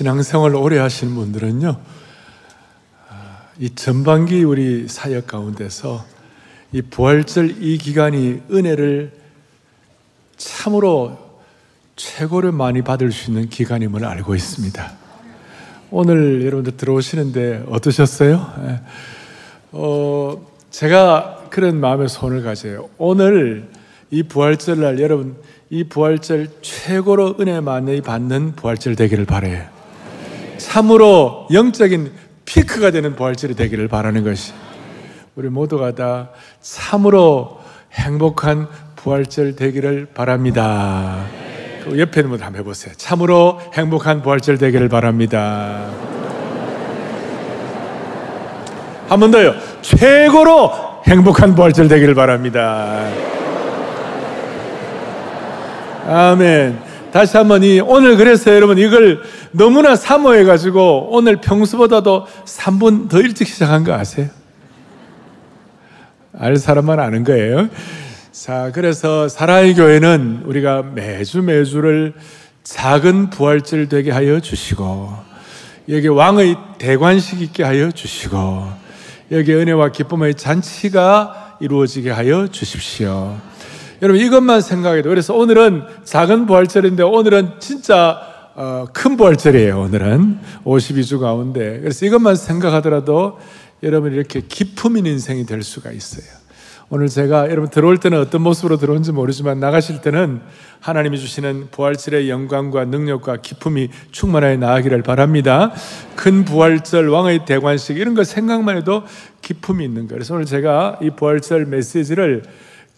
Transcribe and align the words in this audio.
신앙생활 0.00 0.54
오래 0.54 0.78
하시는 0.78 1.14
분들은요, 1.14 1.76
아, 3.10 3.38
이 3.58 3.74
전반기 3.74 4.42
우리 4.44 4.88
사역 4.88 5.26
가운데서 5.26 6.02
이 6.72 6.80
부활절 6.80 7.62
이 7.62 7.76
기간이 7.76 8.40
은혜를 8.50 9.12
참으로 10.38 11.18
최고를 11.96 12.50
많이 12.50 12.80
받을 12.80 13.12
수 13.12 13.30
있는 13.30 13.50
기간임을 13.50 14.06
알고 14.06 14.34
있습니다. 14.34 14.90
오늘 15.90 16.46
여러분들 16.46 16.78
들어오시는데 16.78 17.66
어떠셨어요? 17.68 18.54
예. 18.68 18.80
어, 19.72 20.46
제가 20.70 21.48
그런 21.50 21.78
마음의 21.78 22.08
손을 22.08 22.42
가져요. 22.42 22.88
오늘 22.96 23.68
이 24.10 24.22
부활절 24.22 24.80
날 24.80 24.98
여러분 24.98 25.36
이 25.68 25.84
부활절 25.84 26.48
최고로 26.62 27.36
은혜 27.38 27.60
많이 27.60 28.00
받는 28.00 28.56
부활절 28.56 28.96
되기를 28.96 29.26
바래요. 29.26 29.79
참으로 30.60 31.46
영적인 31.52 32.12
피크가 32.44 32.90
되는 32.90 33.16
부활절이 33.16 33.54
되기를 33.54 33.88
바라는 33.88 34.24
것이 34.24 34.52
우리 35.34 35.48
모두가 35.48 35.94
다 35.94 36.30
참으로 36.60 37.60
행복한 37.94 38.68
부활절 38.96 39.56
되기를 39.56 40.08
바랍니다. 40.12 41.24
그 41.84 41.98
옆에 41.98 42.20
있는 42.20 42.30
분 42.30 42.42
한번 42.42 42.60
해보세요. 42.60 42.92
참으로 42.96 43.58
행복한 43.72 44.20
부활절 44.20 44.58
되기를 44.58 44.88
바랍니다. 44.90 45.86
한 49.08 49.18
번 49.18 49.30
더요. 49.30 49.54
최고로 49.80 50.70
행복한 51.06 51.54
부활절 51.54 51.88
되기를 51.88 52.14
바랍니다. 52.14 53.08
아멘. 56.06 56.90
다시 57.12 57.36
한번 57.36 57.64
이 57.64 57.80
오늘 57.80 58.16
그래서 58.16 58.54
여러분 58.54 58.78
이걸 58.78 59.20
너무나 59.52 59.96
사모해 59.96 60.44
가지고 60.44 61.08
오늘 61.10 61.36
평소보다도 61.36 62.26
3분 62.44 63.08
더 63.08 63.20
일찍 63.20 63.48
시작한 63.48 63.84
거 63.84 63.92
아세요? 63.92 64.28
알 66.38 66.56
사람만 66.56 67.00
아는 67.00 67.24
거예요. 67.24 67.68
자, 68.30 68.70
그래서 68.72 69.28
사랑의 69.28 69.74
교회는 69.74 70.42
우리가 70.46 70.82
매주 70.82 71.42
매주를 71.42 72.14
작은 72.62 73.30
부활절 73.30 73.88
되게 73.88 74.10
하여 74.10 74.38
주시고 74.38 75.12
여기 75.88 76.06
왕의 76.06 76.56
대관식 76.78 77.42
있게 77.42 77.64
하여 77.64 77.90
주시고 77.90 78.68
여기 79.32 79.52
은혜와 79.52 79.90
기쁨의 79.90 80.36
잔치가 80.36 81.56
이루어지게 81.60 82.10
하여 82.10 82.46
주십시오. 82.46 83.36
여러분 84.00 84.22
이것만 84.22 84.60
생각해도 84.60 85.08
그래서 85.08 85.34
오늘은 85.34 85.82
작은 86.04 86.46
부활절인데 86.46 87.02
오늘은 87.02 87.54
진짜 87.58 88.29
어, 88.62 88.84
큰 88.92 89.16
부활절이에요. 89.16 89.80
오늘은 89.80 90.38
52주 90.64 91.18
가운데 91.18 91.80
그래서 91.80 92.04
이것만 92.04 92.36
생각하더라도 92.36 93.38
여러분 93.82 94.12
이렇게 94.12 94.42
기품 94.42 94.98
있는 94.98 95.12
인생이 95.12 95.46
될 95.46 95.62
수가 95.62 95.90
있어요. 95.90 96.26
오늘 96.90 97.08
제가 97.08 97.48
여러분 97.48 97.70
들어올 97.70 97.96
때는 97.96 98.18
어떤 98.18 98.42
모습으로 98.42 98.76
들어온지 98.76 99.12
모르지만 99.12 99.60
나가실 99.60 100.02
때는 100.02 100.42
하나님이 100.80 101.18
주시는 101.18 101.68
부활절의 101.70 102.28
영광과 102.28 102.84
능력과 102.84 103.38
기품이 103.38 103.88
충만하여 104.12 104.58
나가기를 104.58 105.00
바랍니다. 105.04 105.72
큰 106.14 106.44
부활절, 106.44 107.08
왕의 107.08 107.46
대관식 107.46 107.96
이런 107.96 108.14
거 108.14 108.24
생각만 108.24 108.76
해도 108.76 109.04
기품이 109.40 109.82
있는 109.82 110.02
거예요. 110.02 110.16
그래서 110.16 110.34
오늘 110.34 110.44
제가 110.44 110.98
이 111.00 111.08
부활절 111.08 111.64
메시지를 111.64 112.42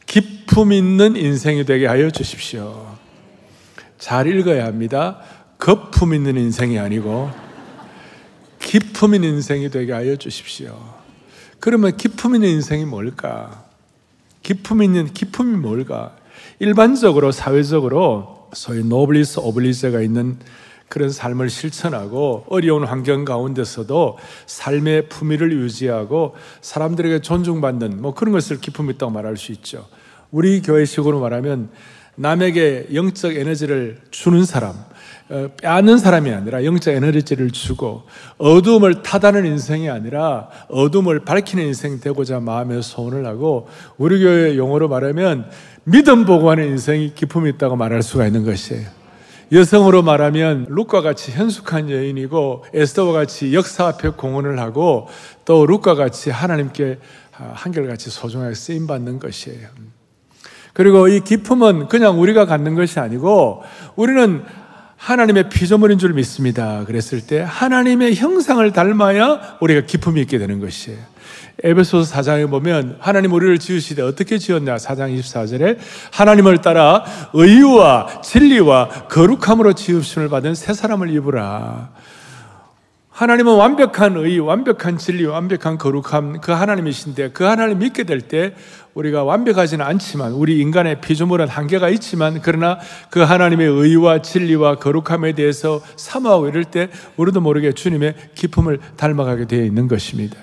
기품 0.07 0.73
있는 0.73 1.15
인생이 1.15 1.65
되게 1.65 1.87
하여 1.87 2.11
주십시오. 2.11 2.93
잘 4.03 4.27
읽어야 4.27 4.67
합니다. 4.67 5.21
거품 5.63 6.13
있는 6.13 6.37
인생이 6.37 6.77
아니고 6.81 7.31
기품 8.59 9.15
있는 9.15 9.35
인생이 9.35 9.71
되게 9.71 9.93
하여 9.93 10.17
주십시오. 10.17 10.77
그러면 11.61 11.97
기품 11.97 12.35
있는 12.35 12.49
인생이 12.49 12.85
뭘까? 12.85 13.63
기품 14.43 14.83
있는 14.83 15.07
기품이 15.15 15.57
뭘까? 15.59 16.17
일반적으로 16.59 17.31
사회적으로 17.31 18.49
소위 18.55 18.83
노블리스 18.83 19.39
오블리제가 19.39 20.01
있는 20.01 20.37
그런 20.89 21.11
삶을 21.11 21.49
실천하고 21.49 22.45
어려운 22.49 22.83
환경 22.83 23.25
가운데서도 23.25 24.19
삶의 24.47 25.11
품위를 25.11 25.53
유지하고 25.53 26.35
사람들에게 26.61 27.21
존중받는 27.21 28.03
뭐 28.03 28.15
그런 28.15 28.33
것을 28.33 28.59
기품 28.61 28.91
있다고 28.91 29.13
말할 29.13 29.37
수 29.37 29.53
있죠. 29.53 29.87
우리 30.33 30.61
교회식으로 30.61 31.21
말하면 31.21 31.71
남에게 32.17 32.89
영적 32.93 33.37
에너지를 33.37 34.01
주는 34.11 34.45
사람, 34.45 34.73
어, 34.73 34.92
빼앗는 35.29 35.99
사람이 35.99 36.31
아니라 36.31 36.65
영적 36.65 36.95
에너지를 36.95 37.51
주고 37.51 38.03
어둠을 38.39 39.03
타다는 39.03 39.47
인생이 39.47 39.89
아니라 39.89 40.49
어둠을 40.69 41.21
밝히는 41.21 41.65
인생 41.65 42.01
되고자 42.01 42.41
마음에 42.41 42.83
소원을 42.83 43.27
하고 43.27 43.69
우리 43.97 44.21
교회 44.21 44.57
용어로 44.57 44.89
말하면 44.89 45.49
믿음 45.85 46.25
보고 46.25 46.51
하는 46.51 46.69
인생이 46.69 47.15
기품이 47.15 47.51
있다고 47.51 47.77
말할 47.77 48.03
수가 48.03 48.27
있는 48.27 48.45
것이에요. 48.45 49.03
여성으로 49.53 50.03
말하면 50.03 50.67
룩과 50.71 51.03
같이 51.03 51.31
현숙한 51.31 51.91
여인이고 51.91 52.65
에스더와 52.73 53.13
같이 53.13 53.53
역사 53.53 53.87
앞에 53.87 54.11
공헌을 54.11 54.59
하고 54.59 55.09
또 55.45 55.67
룩과 55.67 55.95
같이 55.95 56.31
하나님께 56.31 56.99
한결같이 57.33 58.09
소중하게 58.11 58.55
쓰임 58.55 58.87
받는 58.87 59.19
것이에요. 59.19 59.69
그리고 60.73 61.09
이 61.09 61.21
기품은 61.21 61.89
그냥 61.89 62.19
우리가 62.19 62.47
갖는 62.47 62.75
것이 62.75 62.99
아니고 62.99 63.63
우리는 63.95 64.43
하나님의 65.03 65.49
피조물인 65.49 65.99
줄 65.99 66.13
믿습니다. 66.13 66.85
그랬을 66.85 67.27
때 67.27 67.41
하나님의 67.41 68.15
형상을 68.15 68.73
닮아야 68.73 69.57
우리가 69.61 69.81
기품이 69.81 70.21
있게 70.21 70.39
되는 70.39 70.61
것이에요. 70.61 70.99
에베소서 71.65 72.15
4장에 72.15 72.49
보면 72.49 72.99
하나님 73.01 73.33
우리를 73.33 73.59
지으시되 73.59 74.01
어떻게 74.01 74.39
지었냐 74.39 74.77
4장 74.77 75.19
24절에 75.19 75.79
하나님을 76.13 76.59
따라 76.59 77.05
의와 77.33 78.23
진리와 78.23 79.09
거룩함으로 79.09 79.73
지으심을 79.73 80.29
받은 80.29 80.55
새 80.55 80.73
사람을 80.73 81.11
입으라. 81.11 81.91
하나님은 83.11 83.55
완벽한 83.55 84.17
의, 84.17 84.39
완벽한 84.39 84.99
진리, 84.99 85.27
완벽한 85.27 85.79
거룩함 85.79 86.41
그 86.41 86.53
하나님이신데 86.53 87.33
그 87.33 87.45
하나님 87.45 87.81
믿게 87.81 88.05
될 88.05 88.23
때 88.23 88.55
우리가 88.95 89.25
완벽하지는 89.25 89.85
않지만 89.85 90.33
우리 90.33 90.61
인간의 90.61 91.01
피조물은 91.01 91.49
한계가 91.49 91.89
있지만 91.91 92.41
그러나 92.43 92.79
그 93.11 93.21
하나님의 93.21 93.67
의와 93.67 94.21
진리와 94.21 94.77
거룩함에 94.77 95.33
대해서 95.33 95.81
사모하고 95.97 96.49
이럴 96.49 96.65
때 96.65 96.89
우리도 97.17 97.41
모르게 97.41 97.73
주님의 97.73 98.15
기품을 98.35 98.81
닮아가게 98.97 99.47
되어 99.47 99.65
있는 99.65 99.89
것입니다. 99.89 100.37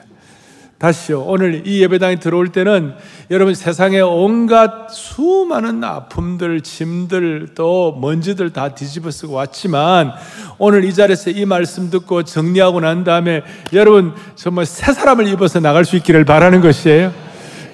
다시요. 0.80 1.24
오늘 1.24 1.68
이 1.68 1.82
예배당에 1.82 2.20
들어올 2.20 2.54
때는 2.54 2.96
여러분 3.30 3.54
세상에 3.54 4.00
온갖 4.00 4.90
수많은 4.90 5.84
아픔들, 5.84 6.62
짐들, 6.62 7.50
또 7.54 7.98
먼지들 8.00 8.52
다 8.54 8.74
뒤집어 8.74 9.12
쓰고 9.12 9.34
왔지만 9.34 10.14
오늘 10.58 10.86
이 10.86 10.94
자리에서 10.94 11.32
이 11.32 11.44
말씀 11.46 11.90
듣고 11.90 12.24
정리하고 12.24 12.80
난 12.80 13.04
다음에 13.04 13.44
여러분 13.74 14.14
정말 14.36 14.66
새 14.66 14.94
사람을 14.94 15.28
입어서 15.28 15.60
나갈 15.60 15.84
수 15.84 15.98
있기를 15.98 16.24
바라는 16.24 16.62
것이에요. 16.62 17.29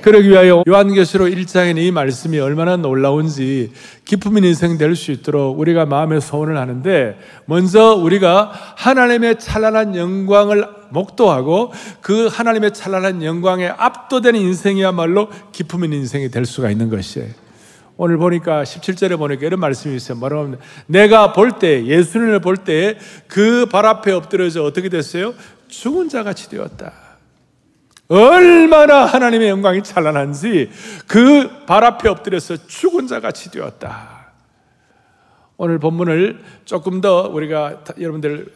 그러기 0.05 0.29
위하여 0.29 0.63
요한계시록 0.67 1.29
1장에는 1.29 1.79
이 1.79 1.89
말씀이 1.89 2.38
얼마나 2.39 2.77
놀라운지 2.77 3.71
있는 4.03 4.43
인생 4.43 4.77
될 4.77 4.95
수 4.95 5.11
있도록 5.11 5.59
우리가 5.59 5.88
마음의 5.88 6.21
소원을 6.21 6.57
하는데 6.57 7.17
먼저 7.45 7.95
우리가 7.95 8.51
하나님의 8.75 9.39
찬란한 9.39 9.95
영광을 9.95 10.63
목도하고 10.89 11.73
그 12.01 12.27
하나님의 12.27 12.75
찬란한 12.75 13.23
영광에 13.23 13.66
압도되는 13.67 14.39
인생이야말로 14.39 15.27
있는 15.51 15.91
인생이 15.93 16.29
될 16.29 16.45
수가 16.45 16.69
있는 16.69 16.91
것이에요. 16.91 17.29
오늘 17.97 18.17
보니까 18.17 18.61
17절에 18.61 19.17
보니까 19.17 19.47
이런 19.47 19.59
말씀이 19.59 19.95
있어요. 19.95 20.19
뭐라면 20.19 20.59
내가 20.85 21.33
볼 21.33 21.53
때, 21.53 21.83
예수님을 21.83 22.41
볼 22.41 22.57
때 22.57 22.99
그 23.27 23.66
발 23.72 23.87
앞에 23.87 24.11
엎드려져 24.11 24.61
어떻게 24.63 24.87
됐어요? 24.87 25.34
죽은 25.67 26.09
자 26.09 26.22
같이 26.22 26.47
되었다. 26.47 26.93
얼마나 28.07 29.05
하나님의 29.05 29.49
영광이 29.49 29.84
찬란한지 29.84 30.69
그 31.07 31.66
발 31.66 31.84
앞에 31.84 32.07
엎드려서 32.09 32.67
죽은 32.67 33.07
자 33.07 33.19
같이 33.19 33.49
되었다. 33.49 34.31
오늘 35.57 35.79
본문을 35.79 36.43
조금 36.66 37.02
더 37.02 37.28
우리가 37.29 37.84
여러분들 37.99 38.53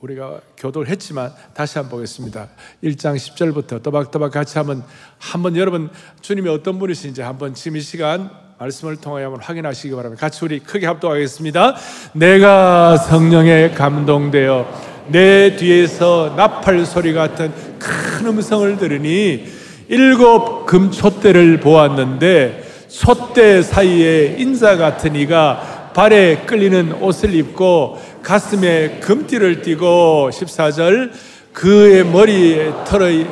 우리가 0.00 0.40
교도를 0.56 0.88
했지만 0.88 1.32
다시 1.54 1.78
한번 1.78 1.92
보겠습니다. 1.98 2.48
1장 2.82 3.16
10절부터 3.16 3.82
또박또박 3.82 4.32
같이 4.32 4.58
한번 4.58 4.82
한번 5.18 5.56
여러분 5.56 5.90
주님이 6.20 6.48
어떤 6.48 6.78
분이신지 6.78 7.22
한번 7.22 7.54
지금 7.54 7.76
이 7.76 7.80
시간 7.80 8.30
말씀을 8.58 8.96
통하여 8.96 9.26
한번 9.26 9.42
확인하시기 9.42 9.94
바랍니다. 9.94 10.20
같이 10.20 10.44
우리 10.44 10.58
크게 10.60 10.86
합동하겠습니다. 10.86 11.76
내가 12.12 12.96
성령에 12.98 13.70
감동되어 13.70 14.89
내 15.10 15.56
뒤에서 15.56 16.34
나팔 16.36 16.86
소리 16.86 17.12
같은 17.12 17.52
큰 17.78 18.26
음성을 18.26 18.76
들으니 18.76 19.44
일곱 19.88 20.66
금촛대를 20.66 21.58
보았는데 21.58 22.64
촛대 22.88 23.62
사이에 23.62 24.36
인자 24.38 24.76
같은 24.76 25.16
이가 25.16 25.90
발에 25.94 26.42
끌리는 26.46 26.92
옷을 27.00 27.34
입고 27.34 28.00
가슴에 28.22 29.00
금띠를 29.00 29.62
띠고 29.62 30.30
14절 30.32 31.10
그의 31.52 32.04
머리에 32.04 32.72
털의 32.86 33.26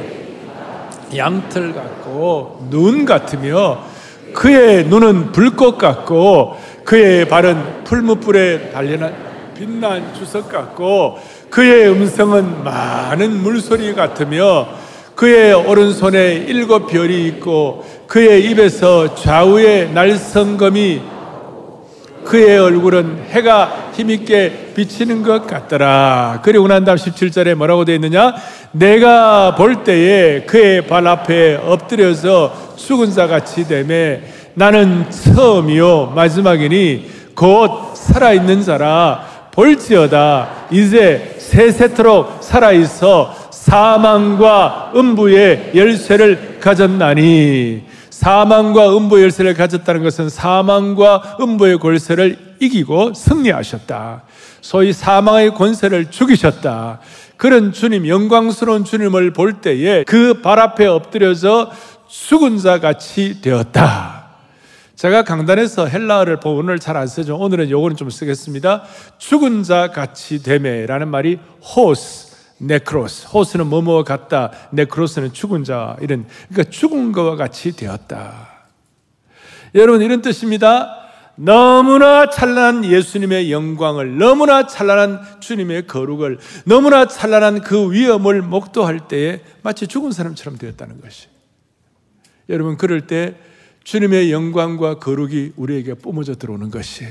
양털 1.17 1.73
같고 1.73 2.67
눈 2.71 3.05
같으며 3.05 3.85
그의 4.35 4.85
눈은 4.85 5.33
불꽃 5.33 5.79
같고 5.79 6.57
그의 6.85 7.29
발은 7.29 7.85
풀무불에 7.85 8.71
달려난 8.71 9.15
빛난 9.57 10.15
주석 10.15 10.49
같고 10.49 11.19
그의 11.51 11.89
음성은 11.91 12.65
많은 12.65 13.43
물소리 13.43 13.95
같으며 13.95 14.69
그의 15.15 15.53
오른손에 15.53 16.45
일곱 16.47 16.87
별이 16.87 17.27
있고 17.27 17.85
그의 18.07 18.45
입에서 18.51 19.15
좌우의 19.15 19.93
날성검이 19.93 21.03
그의 22.25 22.59
얼굴은 22.59 23.25
해가 23.31 23.91
힘있게 23.95 24.73
비치는 24.75 25.23
것 25.23 25.47
같더라. 25.47 26.41
그리고 26.43 26.69
난 26.69 26.85
다음 26.85 26.97
17절에 26.97 27.55
뭐라고 27.55 27.85
되어 27.85 27.95
있느냐? 27.97 28.35
내가 28.73 29.55
볼 29.55 29.83
때에 29.83 30.43
그의 30.43 30.87
발 30.87 31.07
앞에 31.07 31.57
엎드려서 31.57 32.77
죽은 32.77 33.13
자 33.13 33.27
같이 33.27 33.67
되매 33.67 34.21
나는 34.55 35.11
처음이요 35.11 36.13
마지막이니 36.15 37.11
곧 37.35 37.95
살아있는 37.95 38.63
자라 38.63 39.38
볼지어다 39.59 40.69
이제 40.71 41.35
세세토록 41.39 42.45
살아있어 42.45 43.35
사망과 43.51 44.93
음부의 44.95 45.73
열쇠를 45.75 46.61
가졌나니 46.61 47.83
사망과 48.09 48.97
음부의 48.97 49.25
열쇠를 49.25 49.55
가졌다는 49.55 50.05
것은 50.05 50.29
사망과 50.29 51.39
음부의 51.41 51.79
권세를 51.79 52.57
이기고 52.61 53.15
승리하셨다. 53.15 54.23
소위 54.61 54.93
사망의 54.93 55.55
권세를 55.55 56.11
죽이셨다. 56.11 57.01
그런 57.37 57.73
주님, 57.73 58.07
영광스러운 58.07 58.85
주님을 58.85 59.33
볼 59.33 59.61
때에 59.61 60.05
그 60.05 60.41
발 60.43 60.59
앞에 60.61 60.87
엎드려서 60.87 61.71
죽은 62.09 62.59
자 62.59 62.79
같이 62.81 63.41
되었다. 63.41 64.18
제가 64.99 65.23
강단에서 65.23 65.87
헬라어를 65.87 66.41
오늘 66.45 66.81
잘 66.81 66.97
안 66.97 67.07
쓰죠. 67.07 67.37
오늘은 67.37 67.71
요거는 67.71 67.97
좀 67.97 68.11
쓰겠습니다. 68.11 68.83
죽은 69.19 69.63
자 69.63 69.93
같이 69.93 70.43
되매라는 70.43 71.07
말이 71.07 71.39
ὡς, 71.63 72.35
νεκρός. 72.59 73.29
ὡς는 73.29 73.69
뭐뭐 73.69 74.03
같다. 74.03 74.51
νεκρός는 74.73 75.33
죽은 75.33 75.63
자. 75.63 75.97
이런. 76.01 76.27
그러니까 76.49 76.69
죽은 76.73 77.13
것과 77.13 77.37
같이 77.37 77.77
되었다. 77.77 78.49
여러분, 79.77 80.03
이런 80.03 80.21
뜻입니다. 80.21 80.97
너무나 81.37 82.29
찬란한 82.29 82.85
예수님의 82.85 83.53
영광을, 83.53 84.19
너무나 84.19 84.67
찬란한 84.67 85.21
주님의 85.39 85.87
거룩을, 85.87 86.41
너무나 86.65 87.07
찬란한 87.07 87.61
그 87.61 87.93
위엄을 87.93 88.43
목도할 88.43 89.07
때에 89.07 89.43
마치 89.63 89.87
죽은 89.87 90.11
사람처럼 90.11 90.59
되었다는 90.59 91.01
것이. 91.01 91.29
여러분, 92.49 92.77
그럴 92.77 93.07
때 93.07 93.37
주님의 93.89 94.31
영광과 94.33 94.99
거룩이 94.99 95.55
우리에게 95.57 95.95
뿜어져 95.95 96.35
들어오는 96.35 96.71
것이에요. 96.71 97.11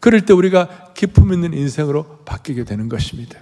그럴 0.00 0.26
때 0.26 0.32
우리가 0.32 0.94
기품 0.94 1.32
있는 1.32 1.54
인생으로 1.54 2.22
바뀌게 2.24 2.64
되는 2.64 2.88
것입니다. 2.88 3.38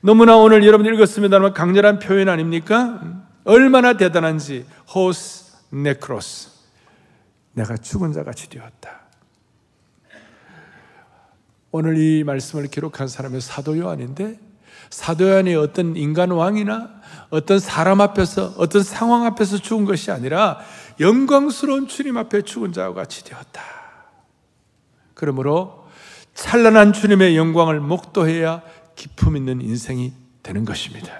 너무나 0.00 0.36
오늘 0.36 0.66
여러분 0.66 0.92
읽었습니다만 0.92 1.52
강렬한 1.54 2.00
표현 2.00 2.28
아닙니까? 2.28 3.24
얼마나 3.44 3.96
대단한지 3.96 4.66
호스 4.92 5.54
네크로스 5.70 6.50
내가 7.52 7.76
죽은 7.76 8.12
자 8.12 8.24
같이 8.24 8.50
되었다. 8.50 9.02
오늘 11.70 11.96
이 11.96 12.24
말씀을 12.24 12.66
기록한 12.66 13.06
사람의 13.06 13.40
사도 13.40 13.78
요한인데 13.78 14.40
사도 14.94 15.28
요한이 15.28 15.56
어떤 15.56 15.96
인간 15.96 16.30
왕이나 16.30 16.88
어떤 17.28 17.58
사람 17.58 18.00
앞에서 18.00 18.54
어떤 18.58 18.84
상황 18.84 19.26
앞에서 19.26 19.58
죽은 19.58 19.86
것이 19.86 20.12
아니라 20.12 20.60
영광스러운 21.00 21.88
주님 21.88 22.16
앞에 22.16 22.42
죽은 22.42 22.72
자와 22.72 22.94
같이 22.94 23.24
되었다. 23.24 23.60
그러므로 25.14 25.88
찬란한 26.34 26.92
주님의 26.92 27.36
영광을 27.36 27.80
목도해야 27.80 28.62
기품 28.94 29.36
있는 29.36 29.60
인생이 29.60 30.12
되는 30.44 30.64
것입니다. 30.64 31.12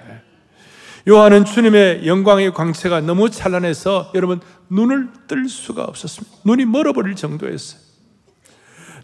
요한은 1.09 1.43
주님의 1.43 2.07
영광의 2.07 2.53
광채가 2.53 3.01
너무 3.01 3.29
찬란해서 3.29 4.13
여러분 4.15 4.39
눈을 4.69 5.09
뜰 5.27 5.49
수가 5.49 5.83
없었습니다. 5.83 6.37
눈이 6.45 6.63
멀어버릴 6.63 7.15
정도였어요. 7.15 7.84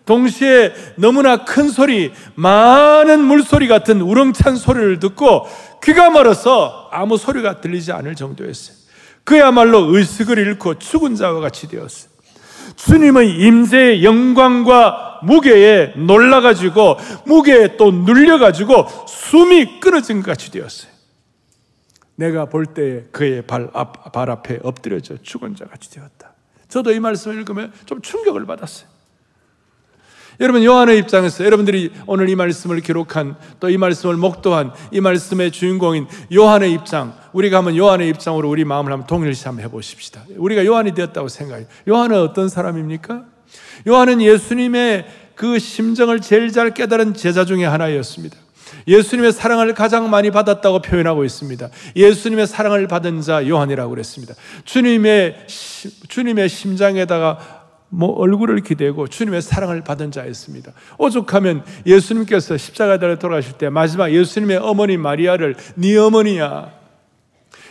동시에 0.05 0.73
너무나 0.95 1.45
큰 1.45 1.69
소리, 1.69 2.11
많은 2.35 3.23
물소리 3.23 3.67
같은 3.67 4.01
우렁찬 4.01 4.55
소리를 4.55 4.99
듣고 4.99 5.47
귀가 5.83 6.09
멀어서 6.09 6.89
아무 6.91 7.17
소리가 7.17 7.61
들리지 7.61 7.91
않을 7.91 8.15
정도였어요. 8.15 8.77
그야말로 9.23 9.95
의식을 9.95 10.37
잃고 10.37 10.79
죽은 10.79 11.15
자와 11.15 11.39
같이 11.39 11.67
되었어요. 11.67 12.11
주님의 12.75 13.37
임재의 13.37 14.03
영광과 14.03 15.19
무게에 15.23 15.93
놀라가지고 15.95 16.97
무게에 17.25 17.77
또 17.77 17.91
눌려가지고 17.91 18.87
숨이 19.07 19.79
끊어진 19.79 20.21
것 20.21 20.31
같이 20.31 20.51
되었어요. 20.51 20.91
내가 22.15 22.45
볼 22.45 22.65
때에 22.65 23.03
그의 23.11 23.41
발, 23.43 23.69
앞, 23.73 24.11
발 24.11 24.29
앞에 24.29 24.59
엎드려져 24.63 25.17
죽은 25.21 25.55
자 25.55 25.65
같이 25.65 25.89
되었다. 25.91 26.33
저도 26.69 26.91
이 26.91 26.99
말씀을 26.99 27.37
읽으면 27.37 27.71
좀 27.85 28.01
충격을 28.01 28.45
받았어요. 28.45 28.90
여러분 30.41 30.63
요한의 30.63 30.97
입장에서 30.97 31.45
여러분들이 31.45 31.91
오늘 32.07 32.27
이 32.27 32.35
말씀을 32.35 32.81
기록한 32.81 33.35
또 33.59 33.69
이 33.69 33.77
말씀을 33.77 34.17
목도한 34.17 34.73
이 34.91 34.99
말씀의 34.99 35.51
주인공인 35.51 36.07
요한의 36.33 36.73
입장 36.73 37.13
우리가 37.31 37.59
한번 37.59 37.77
요한의 37.77 38.09
입장으로 38.09 38.49
우리 38.49 38.65
마음을 38.65 38.91
한번 38.91 39.07
동일시 39.07 39.45
한번 39.45 39.63
해보십시다. 39.65 40.23
우리가 40.35 40.65
요한이 40.65 40.93
되었다고 40.93 41.27
생각해요. 41.27 41.67
요한은 41.87 42.19
어떤 42.19 42.49
사람입니까? 42.49 43.23
요한은 43.87 44.21
예수님의 44.21 45.05
그 45.35 45.59
심정을 45.59 46.21
제일 46.21 46.51
잘 46.51 46.73
깨달은 46.73 47.13
제자 47.13 47.45
중에 47.45 47.63
하나였습니다. 47.63 48.35
예수님의 48.87 49.31
사랑을 49.33 49.73
가장 49.75 50.09
많이 50.09 50.31
받았다고 50.31 50.81
표현하고 50.81 51.23
있습니다. 51.23 51.69
예수님의 51.95 52.47
사랑을 52.47 52.87
받은 52.87 53.21
자 53.21 53.47
요한이라고 53.47 53.91
그랬습니다. 53.91 54.33
주님의 54.65 55.45
주님의 56.07 56.49
심장에다가 56.49 57.60
뭐 57.93 58.09
얼굴을 58.13 58.61
기대고 58.61 59.07
주님의 59.07 59.41
사랑을 59.41 59.81
받은 59.83 60.11
자였습니다. 60.11 60.71
오죽하면 60.97 61.63
예수님께서 61.85 62.57
십자가에 62.57 62.97
돌아가실 63.19 63.57
때 63.57 63.69
마지막 63.69 64.09
예수님의 64.09 64.57
어머니 64.57 64.97
마리아를 64.97 65.55
네 65.75 65.97
어머니야. 65.97 66.71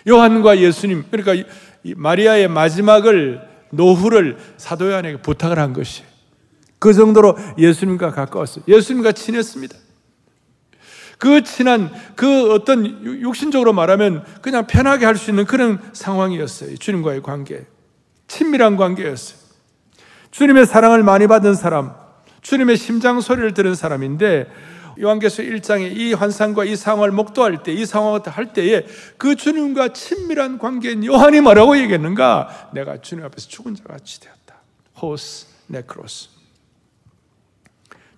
요한과 0.07 0.59
예수님 0.59 1.05
그러니까 1.11 1.49
마리아의 1.97 2.49
마지막을 2.49 3.41
노후를 3.71 4.37
사도 4.59 4.91
요한에게 4.91 5.23
부탁을 5.23 5.59
한 5.59 5.73
것이 5.73 6.03
그 6.79 6.93
정도로 6.93 7.37
예수님과 7.59 8.11
가까웠어요. 8.11 8.65
예수님과 8.69 9.13
친했습니다. 9.13 9.77
그 11.19 11.43
친한 11.45 11.91
그 12.15 12.53
어떤 12.53 13.05
육신적으로 13.05 13.73
말하면 13.73 14.25
그냥 14.43 14.67
편하게 14.67 15.07
할 15.07 15.17
수 15.17 15.31
있는 15.31 15.45
그런 15.45 15.79
상황이었어요. 15.93 16.77
주님과의 16.77 17.23
관계. 17.23 17.67
친밀한 18.27 18.77
관계였어요. 18.77 19.40
주님의 20.31 20.67
사랑을 20.67 21.03
많이 21.03 21.27
받은 21.27 21.55
사람, 21.55 21.95
주님의 22.43 22.77
심장 22.77 23.21
소리를 23.21 23.53
들은 23.55 23.75
사람인데 23.75 24.51
요한계서 25.01 25.43
1장에 25.43 25.97
이 25.97 26.13
환상과 26.13 26.65
이 26.65 26.77
상황을 26.77 27.11
목도할 27.11 27.63
때, 27.63 27.73
이 27.73 27.87
상황을 27.87 28.21
할 28.27 28.53
때에 28.53 28.87
그 29.17 29.35
주님과 29.35 29.93
친밀한 29.93 30.59
관계인 30.59 31.05
요한이 31.05 31.41
뭐라고 31.41 31.77
얘기했는가? 31.79 32.71
내가 32.73 33.01
주님 33.01 33.25
앞에서 33.25 33.49
죽은 33.49 33.75
자 33.75 33.85
같이 33.85 34.21
되었다. 34.21 34.57
호스 35.01 35.47
네크로스. 35.69 36.29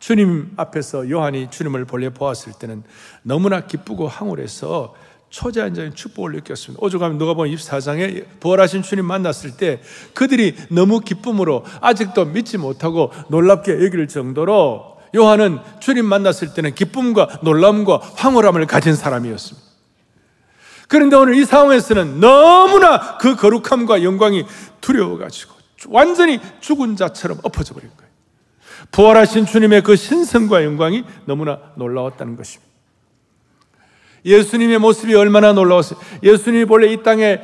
주님 0.01 0.53
앞에서 0.57 1.09
요한이 1.09 1.51
주님을 1.51 1.85
본래 1.85 2.11
보았을 2.11 2.55
때는 2.55 2.83
너무나 3.23 3.67
기쁘고 3.67 4.09
황홀해서 4.09 4.95
초자연적인 5.33 5.95
축복을 5.95 6.33
느꼈습니다. 6.33 6.85
오죽하면 6.85 7.19
누가 7.19 7.35
보면 7.35 7.53
24장에 7.55 8.25
부활하신 8.39 8.83
주님 8.83 9.07
만났을 9.07 9.57
때 9.57 9.81
그들이 10.15 10.55
너무 10.69 11.01
기쁨으로 11.01 11.65
아직도 11.81 12.27
믿지 12.27 12.59
못하고 12.59 13.11
놀랍게 13.29 13.73
여길 13.73 14.09
정도로 14.09 14.99
요한은 15.17 15.59
주님 15.81 16.05
만났을 16.05 16.55
때는 16.55 16.75
기쁨과 16.75 17.41
놀람과 17.43 17.97
황홀함을 18.15 18.67
가진 18.67 18.95
사람이었습니다. 18.95 19.73
그런데 20.89 21.17
오늘 21.17 21.35
이 21.35 21.45
상황에서는 21.47 22.21
너무나 22.21 23.17
그 23.17 23.35
거룩함과 23.35 24.03
영광이 24.03 24.45
두려워가지고 24.83 25.55
완전히 25.89 26.41
죽은 26.61 26.97
자처럼 26.97 27.39
엎어져 27.43 27.73
버린 27.73 27.89
거예요. 27.97 28.13
부활하신 28.91 29.47
주님의 29.47 29.83
그 29.83 29.97
신성과 29.97 30.65
영광이 30.65 31.05
너무나 31.25 31.59
놀라웠다는 31.77 32.37
것입니다. 32.37 32.72
예수님의 34.25 34.79
모습이 34.79 35.15
얼마나 35.15 35.53
놀라웠어요. 35.53 35.99
예수님이 36.23 36.65
본래 36.65 36.93
이 36.93 37.03
땅에 37.03 37.41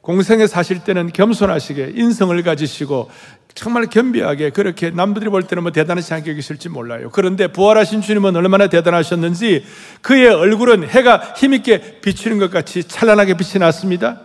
공생에 0.00 0.46
사실 0.46 0.84
때는 0.84 1.12
겸손하시게 1.12 1.92
인성을 1.94 2.42
가지시고 2.42 3.10
정말 3.54 3.86
겸비하게 3.86 4.50
그렇게 4.50 4.90
남들이 4.90 5.28
볼 5.28 5.42
때는 5.42 5.64
뭐 5.64 5.72
대단하지 5.72 6.14
않게 6.14 6.30
여기실지 6.30 6.68
몰라요. 6.68 7.10
그런데 7.12 7.48
부활하신 7.48 8.02
주님은 8.02 8.36
얼마나 8.36 8.68
대단하셨는지 8.68 9.64
그의 10.00 10.28
얼굴은 10.28 10.88
해가 10.88 11.34
힘있게 11.36 12.00
비추는 12.00 12.38
것 12.38 12.50
같이 12.50 12.84
찬란하게 12.84 13.34
빛이 13.34 13.58
났습니다. 13.58 14.20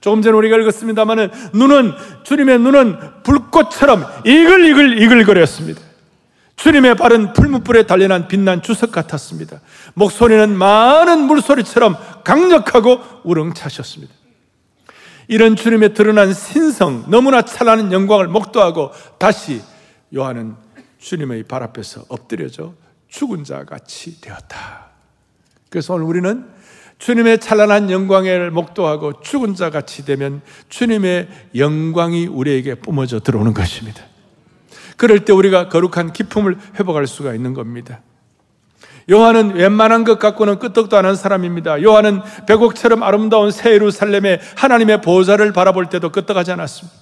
조금 0.00 0.22
전에 0.22 0.36
우리가 0.36 0.56
읽었습니다만은 0.56 1.30
눈은 1.54 1.92
주님의 2.22 2.60
눈은 2.60 2.96
불꽃처럼 3.24 4.04
이글이글 4.24 5.02
이글거렸습니다. 5.02 5.87
주님의 6.58 6.96
발은 6.96 7.34
풀무불에 7.34 7.84
달려난 7.84 8.26
빛난 8.26 8.62
주석 8.62 8.90
같았습니다. 8.90 9.60
목소리는 9.94 10.56
많은 10.56 11.20
물소리처럼 11.20 11.96
강력하고 12.24 13.00
우렁차셨습니다. 13.22 14.12
이런 15.28 15.54
주님의 15.54 15.94
드러난 15.94 16.34
신성, 16.34 17.04
너무나 17.08 17.42
찬란한 17.42 17.92
영광을 17.92 18.26
목도하고 18.26 18.90
다시 19.18 19.62
요한은 20.14 20.56
주님의 20.98 21.44
발 21.44 21.62
앞에서 21.62 22.04
엎드려져 22.08 22.74
죽은 23.06 23.44
자 23.44 23.64
같이 23.64 24.20
되었다. 24.20 24.88
그래서 25.70 25.94
오늘 25.94 26.06
우리는 26.06 26.48
주님의 26.98 27.38
찬란한 27.38 27.88
영광을 27.88 28.50
목도하고 28.50 29.20
죽은 29.20 29.54
자 29.54 29.70
같이 29.70 30.04
되면 30.04 30.42
주님의 30.68 31.28
영광이 31.54 32.26
우리에게 32.26 32.74
뿜어져 32.76 33.20
들어오는 33.20 33.54
것입니다. 33.54 34.02
그럴 34.98 35.24
때 35.24 35.32
우리가 35.32 35.68
거룩한 35.68 36.12
기품을 36.12 36.58
회복할 36.78 37.06
수가 37.06 37.32
있는 37.32 37.54
겁니다. 37.54 38.00
요한은 39.10 39.54
웬만한 39.54 40.04
것 40.04 40.18
갖고는 40.18 40.58
끄떡도 40.58 40.98
안 40.98 41.06
한 41.06 41.16
사람입니다. 41.16 41.82
요한은 41.82 42.20
백옥처럼 42.46 43.02
아름다운 43.02 43.50
새 43.50 43.72
예루살렘의 43.72 44.38
하나님의 44.56 45.00
보좌를 45.00 45.54
바라볼 45.54 45.86
때도 45.88 46.10
끄떡하지 46.12 46.52
않았습니다. 46.52 46.98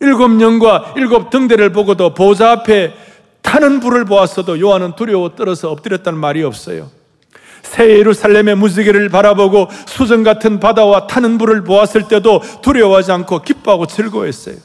일곱 0.00 0.32
년과 0.32 0.92
일곱 0.96 1.30
등대를 1.30 1.72
보고도 1.72 2.12
보좌 2.12 2.50
앞에 2.50 2.92
타는 3.40 3.80
불을 3.80 4.04
보았어도 4.04 4.60
요한은 4.60 4.94
두려워 4.96 5.34
떨어서 5.34 5.70
엎드렸다는 5.70 6.18
말이 6.18 6.42
없어요. 6.42 6.90
새 7.62 7.98
예루살렘의 7.98 8.56
무지개를 8.56 9.08
바라보고 9.08 9.68
수정 9.86 10.24
같은 10.24 10.60
바다와 10.60 11.06
타는 11.06 11.38
불을 11.38 11.62
보았을 11.64 12.08
때도 12.08 12.42
두려워하지 12.60 13.12
않고 13.12 13.42
기뻐하고 13.42 13.86
즐거워했어요. 13.86 14.56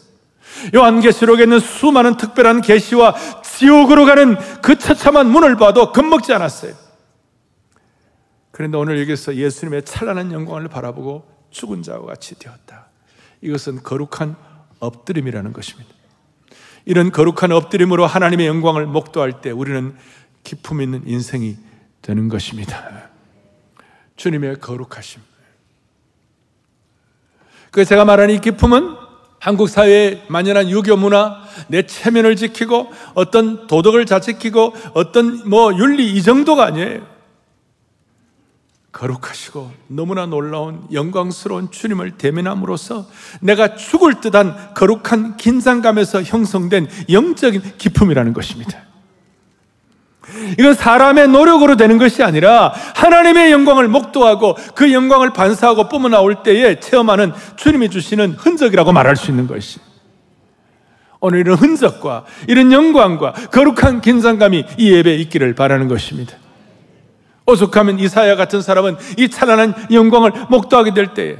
요한계시록에 0.76 1.44
있는 1.44 1.60
수많은 1.60 2.18
특별한 2.18 2.62
계시와 2.62 3.16
지옥으로 3.44 4.06
가는 4.06 4.38
그 4.62 4.78
처참한 4.78 5.30
문을 5.30 5.56
봐도 5.58 5.92
겁먹지 5.92 6.34
않았어요. 6.34 6.74
그런데 8.52 8.78
오늘 8.78 9.00
여기서 9.02 9.36
예수님의 9.36 9.86
찬란한 9.86 10.32
영광을 10.32 10.68
바라보고 10.68 11.30
죽은 11.52 11.84
자와 11.84 12.06
같이 12.06 12.38
되었다. 12.40 12.88
이것은 13.42 13.84
거룩한 13.84 14.36
엎드림이라는 14.80 15.54
것입니다. 15.54 15.90
이런 16.86 17.12
거룩한 17.12 17.52
엎드림으로 17.52 18.08
하나님의 18.08 18.48
영광을 18.48 18.86
목도할 18.86 19.42
때 19.42 19.52
우리는 19.52 19.96
기품 20.44 20.82
있는 20.82 21.04
인생이 21.06 21.58
되는 22.02 22.30
것입니다. 22.30 23.10
주님의 24.16 24.60
거룩하심. 24.60 25.22
그 27.72 27.86
제가 27.86 28.06
말하는 28.06 28.34
이 28.34 28.40
기품은 28.40 29.07
한국 29.48 29.70
사회에 29.70 30.24
만연한 30.28 30.70
유교 30.70 30.98
문화, 30.98 31.42
내 31.70 31.84
체면을 31.84 32.36
지키고 32.36 32.92
어떤 33.14 33.66
도덕을 33.66 34.06
잘 34.06 34.20
지키고 34.20 34.74
어떤 34.94 35.50
뭐 35.50 35.74
윤리 35.74 36.12
이 36.12 36.22
정도가 36.22 36.66
아니에요. 36.66 37.08
거룩하시고 38.92 39.72
너무나 39.88 40.26
놀라운 40.26 40.86
영광스러운 40.92 41.72
주님을 41.72 42.18
대면함으로써 42.18 43.08
내가 43.40 43.78
죽을 43.78 44.20
듯한 44.20 44.74
거룩한 44.74 45.38
긴장감에서 45.38 46.24
형성된 46.24 46.90
영적인 47.10 47.62
기품이라는 47.78 48.34
것입니다. 48.34 48.87
이건 50.60 50.74
사람의 50.74 51.30
노력으로 51.30 51.78
되는 51.78 51.98
것이 51.98 52.24
아니라 52.24 52.74
하나님의 52.96 53.52
영광을 53.52 53.88
목도하고 53.88 54.58
그 54.76 54.92
영광을 54.92 55.32
반사하고 55.32 55.88
뿜어나올 55.88 56.44
때에 56.44 56.80
체험하는 56.80 57.34
주님이 57.56 57.90
주시는 57.90 58.34
흔적이라고 58.34 58.92
말할 58.92 59.16
수 59.16 59.32
있는 59.32 59.48
것이. 59.48 59.80
오늘 61.20 61.40
이런 61.40 61.58
흔적과 61.58 62.26
이런 62.48 62.72
영광과 62.72 63.32
거룩한 63.52 64.02
긴장감이 64.02 64.66
이 64.78 64.92
예배에 64.92 65.16
있기를 65.16 65.56
바라는 65.56 65.88
것입니다. 65.88 66.36
오죽하면 67.46 67.98
이사야 68.00 68.36
같은 68.36 68.62
사람은 68.62 68.98
이 69.18 69.30
찬란한 69.30 69.74
영광을 69.92 70.32
목도하게 70.50 70.94
될 70.94 71.14
때에 71.14 71.38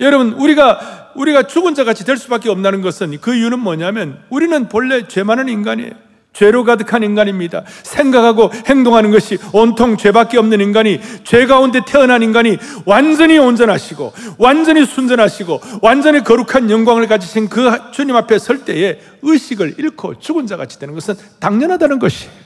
여러분 0.00 0.32
우리가 0.32 1.12
우리가 1.14 1.44
죽은 1.44 1.74
자 1.74 1.84
같이 1.84 2.04
될 2.04 2.16
수밖에 2.16 2.50
없다는 2.50 2.82
것은 2.82 3.18
그 3.20 3.34
이유는 3.34 3.60
뭐냐면 3.60 4.22
우리는 4.28 4.68
본래 4.68 5.08
죄 5.08 5.22
많은 5.22 5.48
인간이에요. 5.48 6.03
죄로 6.34 6.64
가득한 6.64 7.02
인간입니다. 7.02 7.62
생각하고 7.82 8.50
행동하는 8.66 9.10
것이 9.10 9.38
온통 9.52 9.96
죄밖에 9.96 10.36
없는 10.36 10.60
인간이 10.60 11.00
죄 11.24 11.46
가운데 11.46 11.80
태어난 11.86 12.22
인간이 12.22 12.58
완전히 12.84 13.38
온전하시고 13.38 14.12
완전히 14.36 14.84
순전하시고 14.84 15.60
완전히 15.80 16.22
거룩한 16.22 16.70
영광을 16.70 17.06
가지신 17.06 17.48
그 17.48 17.70
주님 17.92 18.16
앞에 18.16 18.38
설 18.38 18.64
때에 18.64 18.98
의식을 19.22 19.76
잃고 19.78 20.18
죽은 20.18 20.46
자 20.46 20.56
같이 20.56 20.78
되는 20.78 20.92
것은 20.92 21.14
당연하다는 21.40 21.98
것이에요. 21.98 22.43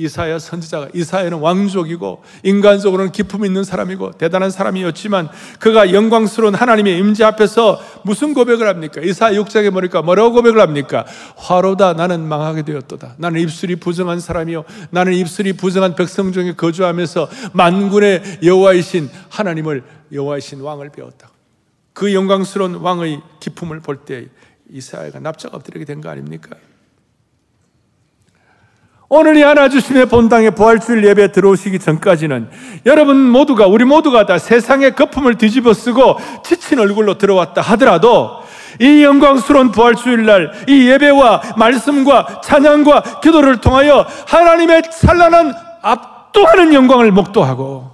이사야 0.00 0.38
선지자가 0.38 0.90
이사야는 0.94 1.38
왕족이고 1.38 2.22
인간적으로는 2.44 3.10
기품 3.10 3.44
있는 3.44 3.64
사람이고 3.64 4.12
대단한 4.12 4.48
사람이었지만 4.52 5.28
그가 5.58 5.92
영광스러운 5.92 6.54
하나님의 6.54 6.98
임재 6.98 7.24
앞에서 7.24 7.80
무슨 8.04 8.32
고백을 8.32 8.68
합니까? 8.68 9.00
이사야 9.00 9.32
6장에 9.32 9.72
보니까 9.72 10.02
뭐라고 10.02 10.32
고백을 10.34 10.60
합니까? 10.60 11.04
화로다 11.36 11.94
나는 11.94 12.20
망하게 12.28 12.62
되었도다. 12.62 13.16
나는 13.18 13.40
입술이 13.40 13.76
부정한 13.76 14.20
사람이요 14.20 14.64
나는 14.90 15.14
입술이 15.14 15.54
부정한 15.54 15.96
백성 15.96 16.30
중에 16.30 16.54
거주하면서 16.54 17.28
만군의 17.54 18.38
여호와이신 18.44 19.10
하나님을 19.30 19.82
여호와이신 20.12 20.60
왕을 20.60 20.90
배웠다. 20.90 21.28
그 21.92 22.14
영광스러운 22.14 22.76
왕의 22.76 23.20
기품을 23.40 23.80
볼 23.80 24.04
때 24.04 24.26
이사야가 24.70 25.18
납작 25.18 25.54
엎드리게 25.54 25.84
된 25.84 26.00
거 26.00 26.08
아닙니까? 26.08 26.50
오늘 29.10 29.36
이 29.38 29.42
하나 29.42 29.70
주심의 29.70 30.06
본당에 30.06 30.50
부활주일 30.50 31.02
예배 31.04 31.32
들어오시기 31.32 31.78
전까지는 31.78 32.50
여러분 32.84 33.16
모두가 33.18 33.66
우리 33.66 33.84
모두가 33.86 34.26
다 34.26 34.38
세상의 34.38 34.94
거품을 34.96 35.36
뒤집어 35.38 35.72
쓰고 35.72 36.18
지친 36.44 36.78
얼굴로 36.78 37.16
들어왔다 37.16 37.62
하더라도 37.62 38.42
이 38.80 39.02
영광스러운 39.02 39.70
부활주일 39.72 40.26
날 40.26 40.52
이 40.68 40.88
예배와 40.90 41.54
말씀과 41.56 42.42
찬양과 42.44 43.20
기도를 43.20 43.62
통하여 43.62 44.06
하나님의 44.26 44.82
찬란한 44.90 45.54
압도하는 45.80 46.74
영광을 46.74 47.10
목도하고 47.10 47.90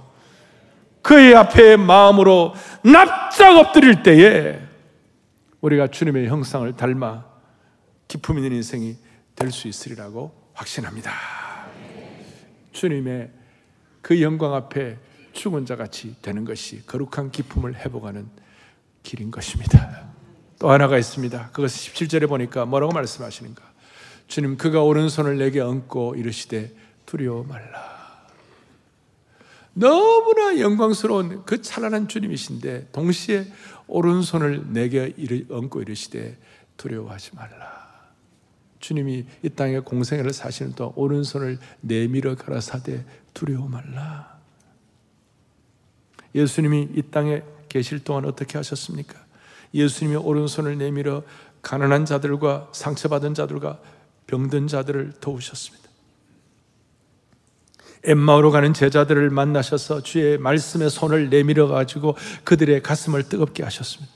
그의 1.01 1.33
앞에 1.33 1.77
마음으로 1.77 2.53
납작 2.83 3.55
엎드릴 3.57 4.03
때에 4.03 4.59
우리가 5.61 5.87
주님의 5.87 6.27
형상을 6.27 6.75
닮아 6.75 7.23
기품 8.09 8.37
있는 8.37 8.51
인생이 8.51 8.97
될 9.35 9.51
수 9.51 9.69
있으리라고 9.69 10.44
확신합니다. 10.55 11.11
주님의 12.71 13.31
그 14.01 14.21
영광 14.21 14.53
앞에 14.53 14.97
죽은 15.33 15.65
자 15.65 15.75
같이 15.75 16.15
되는 16.21 16.45
것이 16.45 16.85
거룩한 16.85 17.31
기품을 17.31 17.75
회복하는 17.75 18.27
길인 19.03 19.31
것입니다. 19.31 20.09
또 20.59 20.71
하나가 20.71 20.97
있습니다. 20.97 21.51
그것을 21.51 21.93
17절에 21.93 22.27
보니까 22.27 22.65
뭐라고 22.65 22.93
말씀하시는가? 22.93 23.61
주님 24.27 24.57
그가 24.57 24.81
오른손을 24.81 25.37
내게 25.37 25.59
얹고 25.59 26.15
이르시되 26.15 26.71
두려워 27.05 27.43
말라. 27.43 27.95
너무나 29.73 30.57
영광스러운 30.59 31.43
그 31.45 31.61
찬란한 31.61 32.07
주님이신데 32.07 32.89
동시에 32.93 33.45
오른손을 33.87 34.71
내게 34.71 35.13
얹고 35.49 35.81
이르시되 35.81 36.37
두려워하지 36.77 37.35
말라. 37.35 37.84
주님이 38.85 39.25
이 39.41 39.49
땅에 39.49 39.79
공생애를 39.79 40.31
사시는 40.31 40.73
동안 40.73 40.93
오른손을 40.95 41.57
내밀어 41.81 42.35
가라사대 42.35 43.03
두려워 43.33 43.67
말라. 43.67 44.37
예수님이 46.35 46.89
이 46.93 47.01
땅에 47.09 47.41
계실 47.67 48.03
동안 48.03 48.25
어떻게 48.25 48.59
하셨습니까? 48.59 49.15
예수님이 49.73 50.17
오른손을 50.17 50.77
내밀어 50.77 51.23
가난한 51.63 52.05
자들과 52.05 52.69
상처받은 52.73 53.33
자들과 53.33 53.79
병든 54.27 54.67
자들을 54.67 55.13
도우셨습니다. 55.19 55.89
엠마오로 58.03 58.51
가는 58.51 58.71
제자들을 58.71 59.31
만나셔서 59.31 60.03
주의 60.03 60.37
말씀에 60.37 60.89
손을 60.89 61.31
내밀어 61.31 61.67
가지고 61.67 62.15
그들의 62.43 62.83
가슴을 62.83 63.23
뜨겁게 63.23 63.63
하셨습니다. 63.63 64.14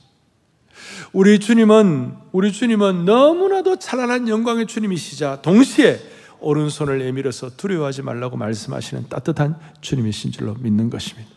우리 1.12 1.38
주님은 1.38 2.14
우리 2.32 2.52
주님은 2.52 3.04
너무나도 3.04 3.78
찬란한 3.78 4.28
영광의 4.28 4.66
주님이시자 4.66 5.42
동시에 5.42 6.00
오른손을 6.40 6.98
내밀어서 6.98 7.50
두려워하지 7.56 8.02
말라고 8.02 8.36
말씀하시는 8.36 9.08
따뜻한 9.08 9.56
주님이신 9.80 10.32
줄로 10.32 10.54
믿는 10.54 10.90
것입니다. 10.90 11.28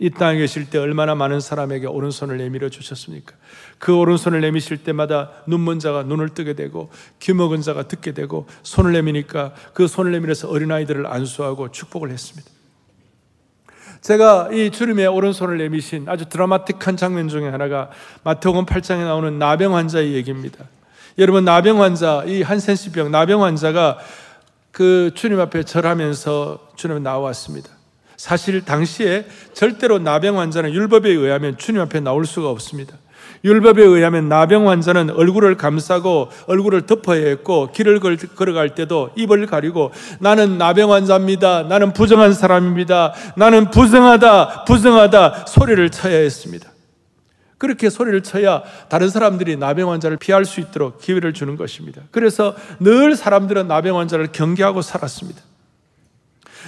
이 0.00 0.10
땅에 0.10 0.38
계실 0.38 0.68
때 0.68 0.78
얼마나 0.78 1.14
많은 1.14 1.40
사람에게 1.40 1.86
오른손을 1.86 2.36
내밀어 2.38 2.68
주셨습니까? 2.68 3.34
그 3.78 3.94
오른손을 3.94 4.40
내미실 4.40 4.78
때마다 4.78 5.30
눈먼 5.46 5.78
자가 5.78 6.02
눈을 6.02 6.30
뜨게 6.30 6.54
되고 6.54 6.90
귀먹은 7.20 7.62
자가 7.62 7.86
듣게 7.86 8.12
되고 8.12 8.46
손을 8.64 8.92
내미니까 8.92 9.54
그 9.72 9.86
손을 9.86 10.12
내밀어서 10.12 10.48
어린아이들을 10.48 11.06
안수하고 11.06 11.70
축복을 11.70 12.10
했습니다. 12.10 12.53
제가 14.04 14.50
이 14.52 14.70
주님의 14.70 15.06
오른손을 15.06 15.56
내미신 15.56 16.10
아주 16.10 16.26
드라마틱한 16.26 16.98
장면 16.98 17.28
중에 17.28 17.48
하나가 17.48 17.88
마태복음 18.22 18.66
8장에 18.66 18.98
나오는 18.98 19.38
나병 19.38 19.74
환자의 19.74 20.12
얘기입니다. 20.12 20.66
여러분 21.16 21.46
나병 21.46 21.80
환자, 21.80 22.22
이 22.26 22.42
한센시병 22.42 23.10
나병 23.10 23.42
환자가 23.42 23.96
그 24.72 25.12
주님 25.14 25.40
앞에 25.40 25.62
절하면서 25.62 26.72
주님 26.76 27.02
나왔습니다. 27.02 27.70
사실 28.18 28.62
당시에 28.62 29.26
절대로 29.54 29.98
나병 29.98 30.38
환자는 30.38 30.74
율법에 30.74 31.08
의하면 31.08 31.56
주님 31.56 31.80
앞에 31.80 32.00
나올 32.00 32.26
수가 32.26 32.50
없습니다. 32.50 32.98
율법에 33.44 33.82
의하면 33.82 34.28
나병 34.28 34.68
환자는 34.68 35.10
얼굴을 35.10 35.56
감싸고 35.56 36.30
얼굴을 36.46 36.86
덮어야 36.86 37.26
했고 37.26 37.70
길을 37.72 38.00
걸어갈 38.34 38.74
때도 38.74 39.10
입을 39.16 39.46
가리고 39.46 39.92
나는 40.18 40.56
나병 40.56 40.92
환자입니다. 40.92 41.64
나는 41.64 41.92
부정한 41.92 42.32
사람입니다. 42.32 43.12
나는 43.36 43.70
부정하다, 43.70 44.64
부정하다 44.64 45.46
소리를 45.46 45.90
쳐야 45.90 46.16
했습니다. 46.16 46.70
그렇게 47.58 47.88
소리를 47.90 48.22
쳐야 48.22 48.62
다른 48.88 49.08
사람들이 49.08 49.56
나병 49.56 49.90
환자를 49.90 50.16
피할 50.16 50.44
수 50.44 50.60
있도록 50.60 50.98
기회를 50.98 51.32
주는 51.32 51.56
것입니다. 51.56 52.02
그래서 52.10 52.54
늘 52.80 53.14
사람들은 53.14 53.68
나병 53.68 53.98
환자를 53.98 54.28
경계하고 54.32 54.82
살았습니다. 54.82 55.40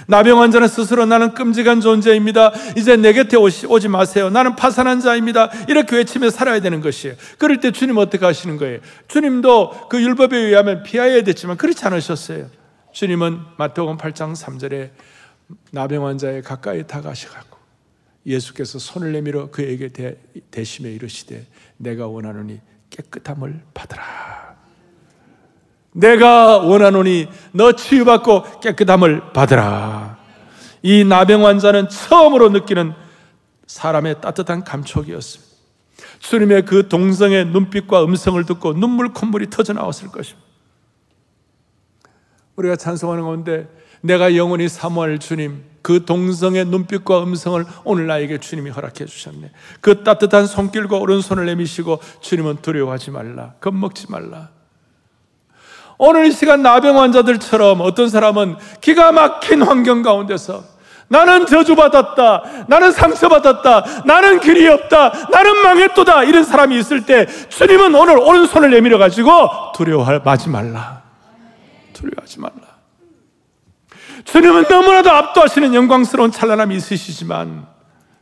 나병 0.07 0.41
환자는 0.41 0.67
스스로 0.67 1.05
나는 1.05 1.33
끔찍한 1.33 1.81
존재입니다. 1.81 2.51
이제 2.77 2.95
내 2.95 3.13
곁에 3.13 3.35
오시, 3.35 3.65
오지 3.65 3.87
마세요. 3.87 4.29
나는 4.29 4.55
파산한 4.55 5.01
자입니다. 5.01 5.49
이렇게 5.67 5.95
외치며 5.97 6.29
살아야 6.29 6.59
되는 6.59 6.81
것이에요. 6.81 7.15
그럴 7.37 7.59
때 7.59 7.71
주님 7.71 7.97
어떻게 7.97 8.23
하시는 8.25 8.57
거예요? 8.57 8.79
주님도 9.07 9.87
그 9.89 10.01
율법에 10.01 10.37
의하면 10.37 10.83
피하야 10.83 11.23
됐지만 11.23 11.57
그렇지 11.57 11.85
않으셨어요. 11.85 12.47
주님은 12.91 13.39
마태복음 13.57 13.97
8장 13.97 14.35
3절에 14.35 14.91
나병 15.71 16.05
환자에 16.05 16.41
가까이 16.41 16.85
다가셔갖고 16.85 17.57
예수께서 18.25 18.79
손을 18.79 19.13
내밀어 19.13 19.49
그에게 19.49 19.89
대, 19.89 20.17
대심에 20.51 20.91
이르시되 20.91 21.45
내가 21.77 22.07
원하노니 22.07 22.59
깨끗함을 22.89 23.61
받으라. 23.73 24.46
내가 25.97 26.59
원하노니 26.59 27.27
너 27.53 27.71
치유받고 27.71 28.59
깨끗함을 28.59 29.33
받으라. 29.33 30.17
이 30.83 31.03
나병 31.03 31.45
환자는 31.45 31.89
처음으로 31.89 32.49
느끼는 32.49 32.93
사람의 33.65 34.21
따뜻한 34.21 34.63
감촉이었습니다. 34.63 35.47
주님의 36.19 36.65
그 36.65 36.87
동성의 36.87 37.45
눈빛과 37.45 38.03
음성을 38.03 38.43
듣고 38.45 38.73
눈물 38.73 39.11
콧물이 39.11 39.49
터져 39.49 39.73
나왔을 39.73 40.09
것입니다. 40.09 40.45
우리가 42.55 42.75
찬송하는 42.75 43.23
가운데 43.23 43.67
내가 44.01 44.35
영원히 44.35 44.69
사모할 44.69 45.17
주님, 45.17 45.63
그 45.81 46.05
동성의 46.05 46.65
눈빛과 46.65 47.23
음성을 47.23 47.65
오늘 47.83 48.05
나에게 48.05 48.39
주님이 48.39 48.69
허락해 48.69 49.05
주셨네. 49.05 49.51
그 49.81 50.03
따뜻한 50.03 50.45
손길과 50.45 50.97
오른손을 50.97 51.45
내미시고 51.47 51.99
주님은 52.21 52.57
두려워하지 52.61 53.11
말라. 53.11 53.53
겁먹지 53.59 54.11
말라. 54.11 54.56
오늘 55.97 56.27
이 56.27 56.31
시간 56.31 56.61
나병 56.61 56.99
환자들처럼 56.99 57.81
어떤 57.81 58.09
사람은 58.09 58.57
기가 58.81 59.11
막힌 59.11 59.61
환경 59.63 60.01
가운데서 60.01 60.63
나는 61.09 61.45
저주받았다. 61.45 62.65
나는 62.67 62.91
상처받았다. 62.91 64.03
나는 64.05 64.39
길이 64.39 64.67
없다. 64.67 65.09
나는 65.31 65.63
망했도다. 65.63 66.25
이런 66.25 66.43
사람이 66.43 66.77
있을 66.79 67.05
때 67.05 67.25
주님은 67.25 67.95
오늘 67.95 68.17
오른손을 68.17 68.69
내밀어 68.71 68.97
가지고 68.97 69.31
두려워하지 69.73 70.49
말라. 70.49 71.03
두려워하지 71.93 72.39
말라. 72.41 72.67
주님은 74.25 74.65
너무나도 74.69 75.09
압도하시는 75.09 75.73
영광스러운 75.73 76.31
찬란함이 76.31 76.75
있으시지만 76.75 77.65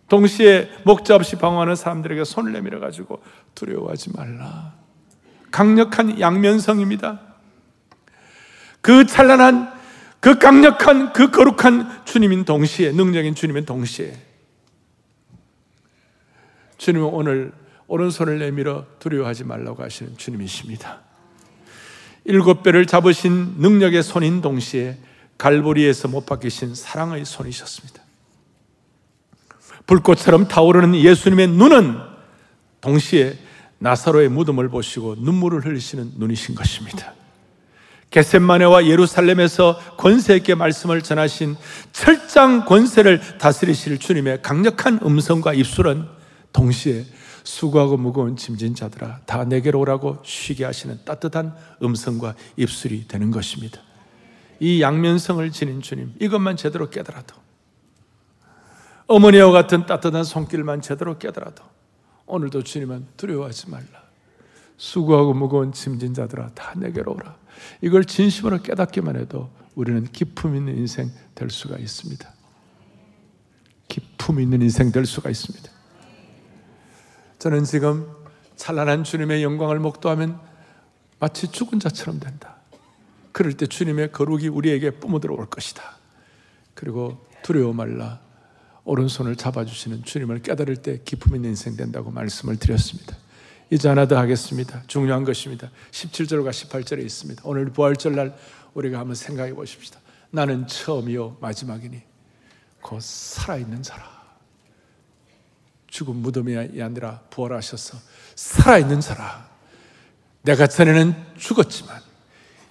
동시에 0.07 0.69
목자 0.83 1.15
없이 1.15 1.35
방황하는 1.37 1.75
사람들에게 1.75 2.23
손을 2.23 2.53
내밀어 2.53 2.79
가지고 2.79 3.23
두려워하지 3.55 4.11
말라. 4.15 4.73
강력한 5.49 6.19
양면성입니다. 6.19 7.24
그 8.85 9.07
찬란한, 9.07 9.73
그 10.19 10.37
강력한, 10.37 11.11
그 11.11 11.31
거룩한 11.31 12.05
주님인 12.05 12.45
동시에, 12.45 12.91
능력인 12.91 13.33
주님인 13.33 13.65
동시에, 13.65 14.15
주님은 16.77 17.07
오늘 17.07 17.51
오른손을 17.87 18.37
내밀어 18.37 18.85
두려워하지 18.99 19.43
말라고 19.45 19.81
하시는 19.81 20.15
주님이십니다. 20.17 20.99
일곱 22.25 22.61
배를 22.61 22.85
잡으신 22.85 23.55
능력의 23.57 24.03
손인 24.03 24.41
동시에 24.41 24.99
갈보리에서 25.39 26.07
못 26.07 26.27
박히신 26.27 26.75
사랑의 26.75 27.25
손이셨습니다. 27.25 28.03
불꽃처럼 29.87 30.47
타오르는 30.47 30.93
예수님의 30.93 31.47
눈은 31.47 31.97
동시에 32.81 33.35
나사로의 33.79 34.29
무덤을 34.29 34.69
보시고 34.69 35.15
눈물을 35.17 35.65
흘리시는 35.65 36.11
눈이신 36.17 36.53
것입니다. 36.53 37.15
겟셋마네와 38.15 38.85
예루살렘에서 38.85 39.77
권세 39.97 40.37
있게 40.37 40.55
말씀을 40.55 41.01
전하신 41.01 41.57
철장 41.91 42.63
권세를 42.63 43.37
다스리실 43.37 43.99
주님의 43.99 44.41
강력한 44.41 44.99
음성과 45.03 45.53
입술은 45.53 46.07
동시에 46.53 47.03
수고하고 47.43 47.97
무거운 47.97 48.37
짐진 48.37 48.73
자들아 48.73 49.19
다 49.25 49.43
내게로 49.43 49.81
오라고 49.81 50.19
쉬게 50.23 50.63
하시는 50.63 50.97
따뜻한 51.03 51.53
음성과 51.83 52.35
입술이 52.55 53.09
되는 53.09 53.31
것입니다. 53.31 53.81
이 54.61 54.81
양면성을 54.81 55.51
지닌 55.51 55.81
주님 55.81 56.13
이것만 56.21 56.55
제대로 56.55 56.89
깨달아도 56.89 57.35
어머니와 59.07 59.51
같은 59.51 59.85
따뜻한 59.85 60.23
손길만 60.23 60.81
제대로 60.81 61.17
깨달아도 61.17 61.63
오늘도 62.27 62.63
주님은 62.63 63.07
두려워하지 63.17 63.69
말라. 63.69 64.05
수고하고 64.77 65.33
무거운 65.33 65.73
짐진 65.73 66.13
자들아 66.13 66.51
다 66.55 66.73
내게로 66.77 67.13
오라. 67.13 67.44
이걸 67.81 68.05
진심으로 68.05 68.61
깨닫기만 68.61 69.15
해도 69.15 69.49
우리는 69.75 70.03
기품 70.11 70.55
있는 70.55 70.77
인생 70.77 71.11
될 71.33 71.49
수가 71.49 71.77
있습니다. 71.77 72.33
기품 73.87 74.39
있는 74.39 74.61
인생 74.61 74.91
될 74.91 75.05
수가 75.05 75.29
있습니다. 75.29 75.69
저는 77.39 77.65
지금 77.65 78.09
찬란한 78.55 79.03
주님의 79.03 79.43
영광을 79.43 79.79
목도하면 79.79 80.39
마치 81.19 81.47
죽은 81.51 81.79
자처럼 81.79 82.19
된다. 82.19 82.57
그럴 83.31 83.53
때 83.53 83.67
주님의 83.67 84.11
거룩이 84.11 84.47
우리에게 84.47 84.91
뿜어들어 84.91 85.35
올 85.35 85.45
것이다. 85.47 85.83
그리고 86.73 87.27
두려워 87.43 87.73
말라. 87.73 88.21
오른손을 88.85 89.35
잡아주시는 89.35 90.03
주님을 90.03 90.41
깨달을 90.41 90.77
때 90.77 91.01
기품 91.03 91.35
있는 91.35 91.49
인생 91.51 91.75
된다고 91.75 92.11
말씀을 92.11 92.57
드렸습니다. 92.57 93.17
이제 93.69 93.87
하나 93.87 94.07
더 94.07 94.17
하겠습니다. 94.17 94.83
중요한 94.87 95.23
것입니다. 95.23 95.69
17절과 95.91 96.49
18절에 96.51 97.03
있습니다. 97.03 97.41
오늘 97.45 97.65
부활절 97.65 98.15
날 98.15 98.37
우리가 98.73 98.99
한번 98.99 99.15
생각해 99.15 99.53
보십시다. 99.53 99.99
나는 100.29 100.67
처음이요 100.67 101.37
마지막이니 101.39 102.01
곧 102.81 103.01
살아있는 103.01 103.81
자라. 103.81 104.15
죽은 105.87 106.17
무덤이 106.17 106.57
아니라 106.57 107.21
부활하셔서 107.29 107.97
살아있는 108.35 109.01
자라. 109.01 109.49
내가 110.43 110.67
전에는 110.67 111.15
죽었지만 111.37 112.01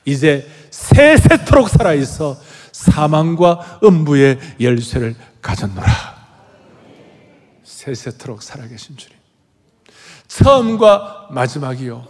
이제 0.04 0.48
세세토록 0.70 1.70
살아있어 1.70 2.40
사망과 2.70 3.80
음부의 3.83 4.38
열쇠를 4.61 5.16
가졌노라. 5.40 6.14
세세토록 7.64 8.42
살아계신 8.42 8.96
주님. 8.96 9.23
처음과 10.26 11.28
마지막이요. 11.30 12.06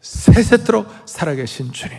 세세토록 0.00 0.86
살아계신 1.06 1.72
주님. 1.72 1.98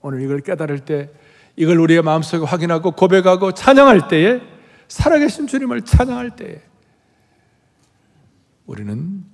오늘 0.00 0.22
이걸 0.22 0.40
깨달을 0.40 0.84
때, 0.84 1.10
이걸 1.56 1.78
우리의 1.78 2.02
마음속에 2.02 2.44
확인하고 2.44 2.92
고백하고 2.92 3.52
찬양할 3.52 4.08
때에, 4.08 4.40
살아계신 4.88 5.46
주님을 5.46 5.82
찬양할 5.82 6.36
때에, 6.36 6.62
우리는 8.66 9.24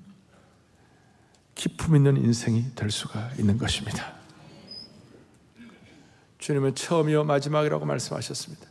기품 1.55 1.97
있는 1.97 2.17
인생이 2.17 2.75
될 2.75 2.91
수가 2.91 3.31
있는 3.39 3.59
것입니다. 3.59 4.15
주님은 6.39 6.75
처음이요 6.77 7.25
마지막이라고 7.25 7.85
말씀하셨습니다. 7.85 8.67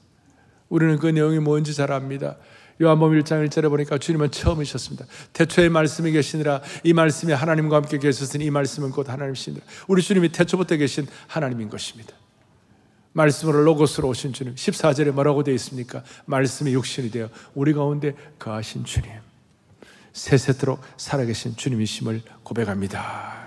우리는 0.70 0.98
그 0.98 1.08
내용이 1.08 1.40
뭔지 1.40 1.74
잘 1.74 1.92
압니다. 1.92 2.38
요한복음 2.82 3.20
1장 3.20 3.48
1절에 3.48 3.70
보니까 3.70 3.98
주님은 3.98 4.32
처음이셨습니다. 4.32 5.06
태초에 5.34 5.70
말씀이 5.70 6.12
계시니라 6.12 6.62
이 6.84 6.94
말씀이 6.94 7.34
하나님과 7.34 7.78
함께 7.78 7.98
계셨으니 7.98 8.46
이 8.46 8.52
말씀은 8.52 8.92
곧 8.92 9.10
하나님이시니라. 9.10 9.66
우리 9.88 10.02
주님이 10.02 10.30
태초부터 10.30 10.78
계신 10.78 11.08
하나님인 11.28 11.70
것입니다. 11.70 12.14
말씀으로 13.14 13.64
로고스로 13.64 14.08
오신 14.10 14.34
주님. 14.34 14.54
14절에 14.54 15.12
뭐라고 15.12 15.44
되어 15.44 15.56
있습니까? 15.56 16.04
말씀이 16.26 16.74
육신이 16.74 17.10
되어 17.10 17.30
우리 17.56 17.74
가운데 17.74 18.16
거하신 18.38 18.86
주님. 18.86 19.10
세세토록 20.14 20.82
살아계신 20.98 21.56
주님이심을 21.56 22.22
고백합니다. 22.44 23.47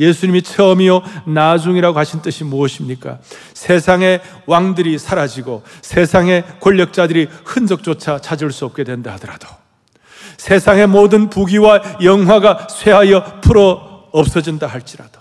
예수님이 0.00 0.42
처음이요 0.42 1.02
나중이라고 1.26 1.98
하신 1.98 2.22
뜻이 2.22 2.42
무엇입니까? 2.42 3.18
세상의 3.54 4.22
왕들이 4.46 4.98
사라지고 4.98 5.62
세상의 5.82 6.44
권력자들이 6.60 7.28
흔적조차 7.44 8.18
찾을 8.18 8.50
수 8.50 8.64
없게 8.64 8.82
된다 8.82 9.12
하더라도 9.12 9.46
세상의 10.38 10.86
모든 10.86 11.28
부귀와 11.28 12.00
영화가 12.02 12.68
쇠하여 12.70 13.40
풀어 13.42 14.08
없어진다 14.12 14.66
할지라도 14.66 15.20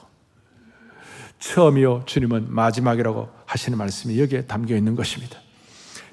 처음이요 1.39 2.03
주님은 2.05 2.47
마지막이라고 2.49 3.29
하시는 3.45 3.77
말씀이 3.77 4.19
여기에 4.19 4.45
담겨 4.45 4.75
있는 4.75 4.95
것입니다. 4.95 5.39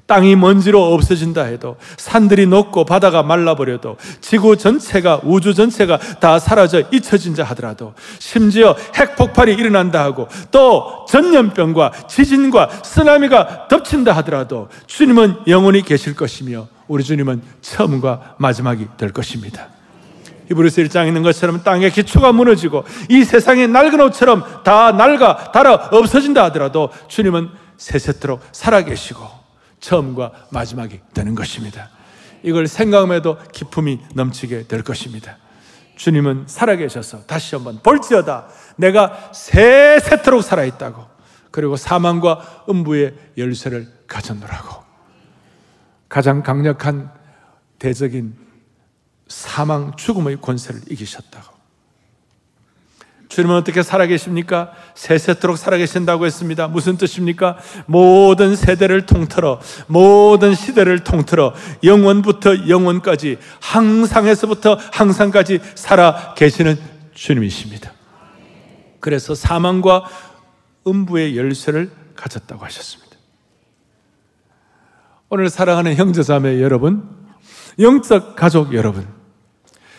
땅이 0.07 0.37
먼지로 0.37 0.95
없어진다 0.95 1.45
해도 1.45 1.77
산들이 1.97 2.47
녹고 2.47 2.85
바다가 2.85 3.23
말라버려도 3.23 3.97
지구 4.21 4.57
전체가 4.57 5.21
우주 5.25 5.53
전체가 5.53 5.99
다 6.21 6.39
사라져 6.39 6.83
잊혀진다 6.93 7.43
하더라도 7.45 7.95
심지어 8.19 8.77
핵폭발이 8.95 9.55
일어난다 9.55 10.03
하고 10.03 10.29
또 10.51 11.05
전염병과 11.09 11.93
지진과 12.09 12.71
쓰나미가 12.85 13.69
덮친다 13.69 14.13
하더라도 14.19 14.69
주님은 14.87 15.49
영원히 15.49 15.83
계실 15.83 16.15
것이며 16.15 16.69
우리 16.87 17.03
주님은 17.03 17.43
처음과 17.61 18.37
마지막이 18.39 18.87
될 18.97 19.13
것입니다. 19.13 19.69
히브리서 20.49 20.83
1장에 20.83 21.09
있는 21.09 21.25
것처럼 21.25 21.65
땅의 21.65 21.91
기초가 21.91 22.31
무너지고 22.31 22.85
이 23.11 23.25
세상의 23.25 23.67
낡은 23.67 24.01
옷처럼 24.01 24.63
다 24.63 24.93
낡아 24.93 25.51
달아 25.51 25.89
없어진다 25.91 26.45
하더라도 26.45 26.91
주님은 27.09 27.49
세세토록 27.77 28.41
살아계시고 28.53 29.46
처음과 29.87 30.49
마지막이 30.51 31.01
되는 31.15 31.37
것입니다. 31.37 31.91
이걸 32.43 32.67
생각함에도 32.67 33.39
기쁨이 33.53 34.01
넘치게 34.15 34.67
될 34.67 34.83
것입니다. 34.83 35.39
주님은 35.95 36.45
살아계셔서 36.49 37.25
다시 37.27 37.55
한번 37.55 37.81
볼지어다 37.83 38.49
내가 38.77 39.31
세세토록 39.33 40.43
살아있다고 40.43 41.07
그리고 41.53 41.77
사망과 41.77 42.65
음부의 42.69 43.15
열쇠를 43.39 43.91
가졌노라고 44.09 44.85
가장 46.09 46.43
강력한 46.43 47.11
대적인 47.79 48.37
사망 49.29 49.95
죽음의 49.97 50.41
권세를 50.41 50.81
이기셨다고 50.91 51.56
주님은 53.37 53.55
어떻게 53.57 53.83
살아계십니까? 53.83 54.71
세세토록 54.95 55.59
살아계신다고 55.59 56.25
했습니다. 56.25 56.69
무슨 56.69 56.97
뜻입니까? 56.97 57.59
모든 57.85 58.57
세대를 58.57 59.05
통틀어, 59.05 59.61
모든 59.89 60.55
시대를 60.55 61.05
통틀어, 61.05 61.53
영원부터 61.85 62.67
영원까지, 62.67 63.37
항상에서부터 63.61 64.79
항상까지 64.91 65.61
살아계시는 65.75 66.79
주님이십니다. 67.13 67.93
그래서 69.01 69.35
사망과 69.35 70.07
음부의 70.87 71.37
열쇠를 71.37 71.91
가졌다고 72.17 72.65
하셨습니다. 72.65 73.17
오늘 75.29 75.51
사랑하는 75.51 75.95
형제자매 75.95 76.63
여러분, 76.63 77.07
영적 77.79 78.35
가족 78.35 78.73
여러분, 78.73 79.07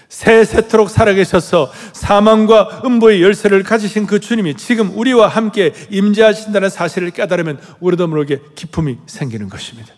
세세토록 0.09 0.89
살아계셔서 0.89 1.71
사망과 1.93 2.81
음보의 2.85 3.21
열쇠를 3.21 3.63
가지신 3.63 4.07
그 4.07 4.19
주님이 4.19 4.55
지금 4.55 4.97
우리와 4.97 5.27
함께 5.27 5.73
임재하신다는 5.89 6.69
사실을 6.69 7.11
깨달으면 7.11 7.59
우리도 7.79 8.07
모르게 8.07 8.39
기쁨이 8.55 8.97
생기는 9.05 9.49
것입니다. 9.49 9.93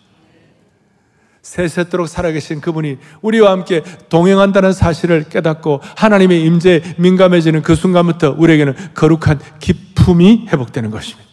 세세토록 1.42 2.08
살아계신 2.08 2.60
그분이 2.60 2.98
우리와 3.22 3.52
함께 3.52 3.82
동행한다는 4.08 4.72
사실을 4.72 5.28
깨닫고 5.28 5.80
하나님의 5.96 6.44
임재에 6.44 6.82
민감해지는 6.98 7.62
그 7.62 7.74
순간부터 7.74 8.34
우리에게는 8.36 8.74
거룩한 8.94 9.40
기쁨이 9.58 10.48
회복되는 10.48 10.90
것입니다. 10.90 11.30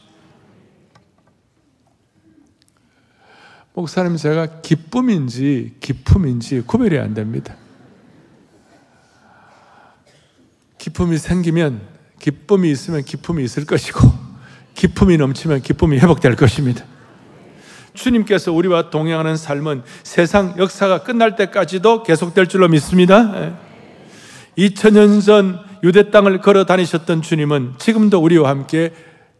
목사님 3.74 4.18
제가 4.18 4.62
기쁨인지 4.62 5.76
기품인지 5.80 6.62
구별이 6.62 6.98
안 6.98 7.13
됩니다. 7.13 7.56
기쁨이 10.88 11.17
생기면 11.17 11.82
기쁨이 12.17 12.71
있으면 12.71 13.04
기쁨이 13.04 13.43
있을 13.43 13.65
것이고 13.65 14.00
기쁨이 14.73 15.17
넘치면 15.17 15.62
기쁨이 15.62 15.97
회복될 15.97 16.38
것입니다. 16.38 16.86
주님께서 17.93 18.54
우리와 18.54 18.89
동행하는 18.89 19.36
삶은 19.36 19.84
세상 20.04 20.56
역사가 20.58 21.04
끝날 21.04 21.36
때까지도 21.36 22.04
계속될 22.04 22.47
줄로 22.47 22.69
믿습니다. 22.69 23.52
2000년 24.58 25.26
전 25.26 25.60
유대 25.84 26.10
땅을 26.10 26.39
걸어 26.39 26.63
다니셨던 26.63 27.21
주님은 27.21 27.73
지금도 27.80 28.19
우리와 28.19 28.50
함께 28.50 28.93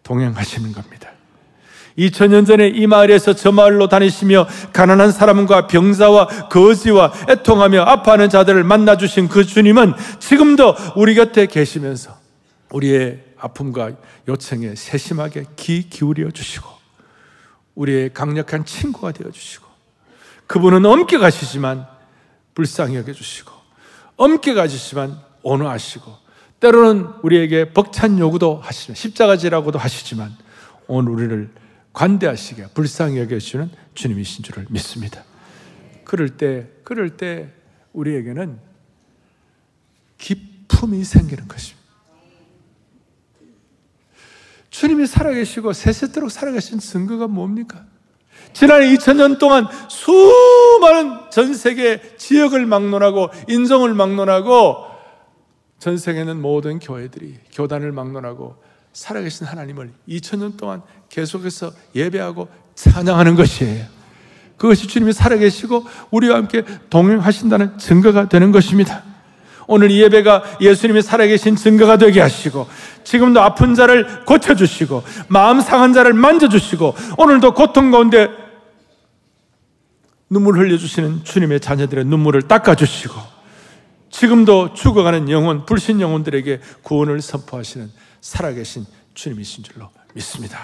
동행하시는 0.04 0.74
겁니다. 0.74 0.97
2000년 1.98 2.46
전에 2.46 2.68
이 2.68 2.86
마을에서 2.86 3.34
저 3.34 3.52
마을로 3.52 3.88
다니시며 3.88 4.48
가난한 4.72 5.12
사람과 5.12 5.68
병자와 5.68 6.50
거지와 6.50 7.12
애통하며 7.30 7.82
아파하는 7.82 8.30
자들을 8.30 8.64
만나 8.64 8.98
주신 8.98 9.28
그 9.28 9.46
주님은 9.46 9.94
지금도 10.20 10.76
우리 10.96 11.16
곁에 11.16 11.48
계시면서 11.48 12.16
우리의 12.72 13.24
아픔과 13.40 13.92
요청에 14.28 14.76
세심하게 14.76 15.46
귀 15.56 15.90
기울여 15.90 16.32
주시고 16.32 16.68
우리의 17.76 18.14
강력한 18.14 18.66
친구가 18.66 19.12
되어 19.12 19.32
주시고 19.32 19.66
그분은 20.48 20.86
엄격하시지만 20.86 21.88
불쌍히 22.56 22.96
여겨 22.96 23.14
주시고 23.14 23.52
엄격하시지만 24.16 25.20
온화하시고 25.44 26.28
때로는 26.60 27.08
우리에게 27.22 27.74
벅찬 27.74 28.18
요구도 28.18 28.60
하시면 28.64 28.96
십자가지라고도 28.96 29.78
하시지만 29.78 30.36
오늘 30.88 31.12
우리를 31.12 31.50
관대하시게 31.98 32.68
불쌍히 32.76 33.18
여겨주시는 33.18 33.72
주님이신 33.96 34.44
줄을 34.44 34.68
믿습니다. 34.70 35.24
그럴 36.04 36.38
때, 36.38 36.68
그럴 36.84 37.18
때 37.18 37.50
우리에게는 37.94 38.60
기품이 40.20 41.04
생기는 41.04 41.48
것입니다. 41.48 41.88
주님이 44.70 45.08
살아계시고 45.08 45.74
세세토록 45.74 46.30
살아계신 46.30 46.78
증거가 46.78 47.26
뭡니까? 47.26 47.84
지난 48.54 48.82
2000년 48.82 49.40
동안 49.40 49.66
수많은 49.90 51.32
전 51.32 51.56
세계 51.56 52.16
지역을 52.18 52.68
막론하고 52.68 53.30
인종을 53.48 53.96
막론하고 53.96 54.86
전 55.80 55.98
세계는 55.98 56.40
모든 56.40 56.78
교회들이 56.78 57.40
교단을 57.54 57.92
막론하고 57.92 58.67
살아계신 58.98 59.46
하나님을 59.46 59.92
2000년 60.10 60.58
동안 60.58 60.82
계속해서 61.10 61.72
예배하고 61.94 62.48
찬양하는 62.74 63.36
것이에요. 63.36 63.86
그것이 64.58 64.88
주님이 64.88 65.14
살아계시고 65.14 65.86
우리와 66.10 66.38
함께 66.38 66.64
동행하신다는 66.90 67.78
증거가 67.78 68.28
되는 68.28 68.52
것입니다. 68.52 69.04
오늘 69.68 69.92
이 69.92 70.02
예배가 70.02 70.58
예수님이 70.62 71.04
살아계신 71.04 71.58
증거가 71.58 71.98
되게 71.98 72.22
하시고 72.22 72.68
지금도 73.04 73.40
아픈 73.40 73.76
자를 73.76 74.26
고쳐주시고 74.26 75.04
마음 75.28 75.62
상한 75.62 75.94
자를 75.94 76.14
만져주시고 76.14 76.96
오늘도 77.20 77.54
고통 77.54 77.92
가운데 77.92 78.30
눈물 80.28 80.58
흘려주시는 80.58 81.24
주님의 81.24 81.60
자녀들의 81.60 82.06
눈물을 82.06 82.48
닦아주시고 82.48 83.14
지금도 84.10 84.74
죽어가는 84.74 85.30
영혼, 85.30 85.68
불신 85.68 86.02
영혼들에게 86.02 86.62
구원을 86.82 87.22
선포하시는 87.22 88.07
살아계신 88.22 88.86
주님이신 89.14 89.64
줄로 89.64 89.90
믿습니다. 90.14 90.60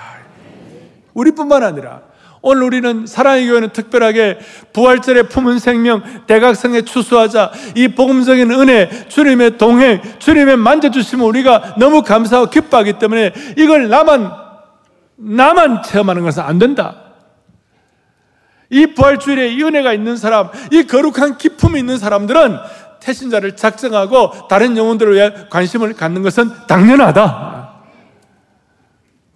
우리뿐만 1.13 1.63
아니라 1.63 2.01
오늘 2.45 2.63
우리는 2.63 3.07
사랑의 3.07 3.47
교회는 3.47 3.69
특별하게 3.69 4.37
부활절에 4.73 5.23
품은 5.23 5.59
생명, 5.59 6.03
대각성에 6.27 6.81
추수하자 6.81 7.51
이 7.75 7.87
복음적인 7.87 8.51
은혜, 8.51 9.07
주님의 9.07 9.57
동행, 9.57 10.01
주님의 10.19 10.57
만져주시면 10.57 11.25
우리가 11.25 11.75
너무 11.77 12.03
감사하고 12.03 12.49
기뻐하기 12.49 12.99
때문에 12.99 13.33
이걸 13.57 13.87
나만, 13.87 14.29
나만 15.15 15.83
체험하는 15.83 16.23
것은 16.23 16.43
안 16.43 16.59
된다. 16.59 17.03
이 18.69 18.87
부활주일에 18.87 19.53
이 19.53 19.63
은혜가 19.63 19.93
있는 19.93 20.17
사람, 20.17 20.49
이 20.71 20.83
거룩한 20.83 21.37
기품이 21.37 21.79
있는 21.79 21.97
사람들은 21.97 22.57
태신자를 23.03 23.55
작정하고 23.55 24.47
다른 24.47 24.77
영혼들을 24.77 25.13
위해 25.13 25.33
관심을 25.49 25.93
갖는 25.93 26.23
것은 26.23 26.49
당연하다. 26.67 27.73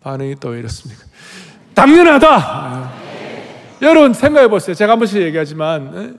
반응이 0.02 0.36
또 0.40 0.56
이렇습니까? 0.56 1.04
당연하다. 1.74 2.92
여러분 3.82 4.14
생각해 4.14 4.48
보세요. 4.48 4.74
제가 4.74 4.94
한 4.94 5.00
번씩 5.00 5.22
얘기하지만 5.22 6.18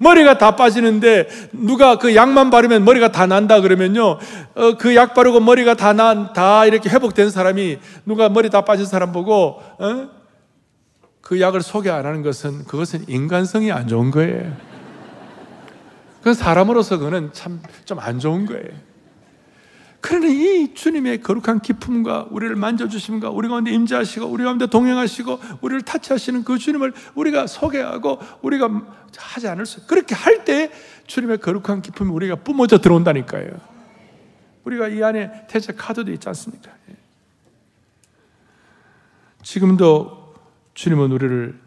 머리가 0.00 0.38
다 0.38 0.54
빠지는데 0.54 1.28
누가 1.52 1.96
그 1.96 2.14
약만 2.14 2.50
바르면 2.50 2.84
머리가 2.84 3.10
다 3.10 3.26
난다 3.26 3.60
그러면요. 3.60 4.18
어, 4.54 4.76
그 4.78 4.94
약 4.94 5.14
바르고 5.14 5.40
머리가 5.40 5.74
다 5.74 5.92
난, 5.92 6.32
다 6.34 6.66
이렇게 6.66 6.88
회복된 6.90 7.30
사람이 7.30 7.78
누가 8.04 8.28
머리 8.28 8.50
다 8.50 8.60
빠진 8.60 8.86
사람 8.86 9.12
보고, 9.12 9.60
어? 9.78 10.08
그 11.20 11.40
약을 11.40 11.62
소개 11.62 11.90
안 11.90 12.06
하는 12.06 12.22
것은 12.22 12.64
그것은 12.66 13.06
인간성이 13.08 13.72
안 13.72 13.88
좋은 13.88 14.10
거예요. 14.10 14.52
그 16.22 16.34
사람으로서 16.34 16.98
그는 16.98 17.32
참 17.32 17.60
좀 17.84 17.98
안 17.98 18.18
좋은 18.18 18.46
거예요. 18.46 18.88
그러나 20.00 20.26
이 20.28 20.74
주님의 20.74 21.22
거룩한 21.22 21.60
기품과 21.60 22.28
우리를 22.30 22.54
만져주심과 22.54 23.30
우리 23.30 23.48
가운데 23.48 23.72
임재하시고 23.72 24.26
우리 24.26 24.44
가운데 24.44 24.66
동행하시고 24.66 25.40
우리를 25.60 25.82
타치하시는 25.82 26.44
그 26.44 26.56
주님을 26.58 26.92
우리가 27.16 27.46
소개하고 27.48 28.20
우리가 28.42 28.70
하지 29.16 29.48
않을 29.48 29.66
수 29.66 29.86
그렇게 29.86 30.14
할 30.14 30.44
때 30.44 30.70
주님의 31.08 31.38
거룩한 31.38 31.82
기품이 31.82 32.10
우리가 32.10 32.36
뿜어져 32.36 32.78
들어온다니까요. 32.78 33.50
우리가 34.64 34.88
이 34.88 35.02
안에 35.02 35.46
태제 35.48 35.72
카드도 35.72 36.12
있지 36.12 36.28
않습니까? 36.28 36.70
예. 36.90 36.94
지금도 39.42 40.34
주님은 40.74 41.10
우리를 41.10 41.58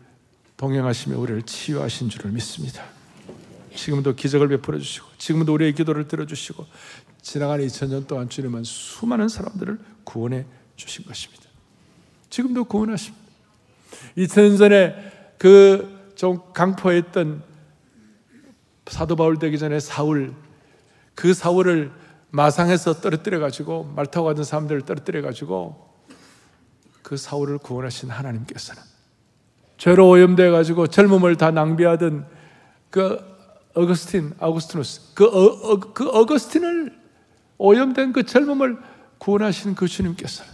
동행하시며 0.57 1.17
우리를 1.17 1.41
치유하신 1.43 2.09
줄을 2.09 2.31
믿습니다. 2.31 2.83
지금도 3.75 4.15
기적을 4.15 4.47
베풀어 4.49 4.77
주시고 4.77 5.07
지금도 5.17 5.53
우리의 5.53 5.73
기도를 5.73 6.07
들어주시고 6.07 6.65
지나간 7.21 7.59
2000년 7.61 8.07
동안 8.07 8.29
주님은 8.29 8.63
수많은 8.63 9.27
사람들을 9.27 9.79
구원해 10.03 10.45
주신 10.75 11.05
것입니다. 11.05 11.43
지금도 12.29 12.65
구원하십니다. 12.65 13.23
2000년 14.17 14.57
전에 14.57 15.33
그 15.37 16.01
좀 16.21 16.39
강포했던 16.53 17.41
사도 18.85 19.15
바울 19.15 19.39
되기 19.39 19.57
전에 19.57 19.79
사울 19.79 20.35
그 21.15 21.33
사울을 21.33 21.91
마상에서 22.29 23.01
떨어뜨려 23.01 23.39
가지고 23.39 23.85
말 23.95 24.05
타고 24.05 24.27
가던 24.27 24.43
사람들을 24.43 24.83
떨어뜨려 24.83 25.23
가지고 25.23 25.97
그 27.01 27.17
사울을 27.17 27.57
구원하신 27.57 28.11
하나님께서는 28.11 28.83
죄로 29.79 30.09
오염돼 30.09 30.51
가지고 30.51 30.85
젊음을 30.85 31.37
다 31.37 31.49
낭비하던 31.49 32.27
그 32.91 33.30
어거스틴 33.73 34.33
아우구스티누스. 34.39 35.13
그, 35.13 35.25
어, 35.25 35.71
어, 35.71 35.79
그 35.79 36.07
어거스틴을 36.09 36.99
오염된 37.57 38.13
그 38.13 38.23
젊음을 38.23 38.77
구원하시는 39.17 39.75
그 39.75 39.87
주님께서는 39.87 40.51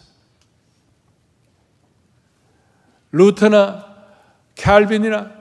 루터나 3.12 3.86
칼빈이나 4.58 5.32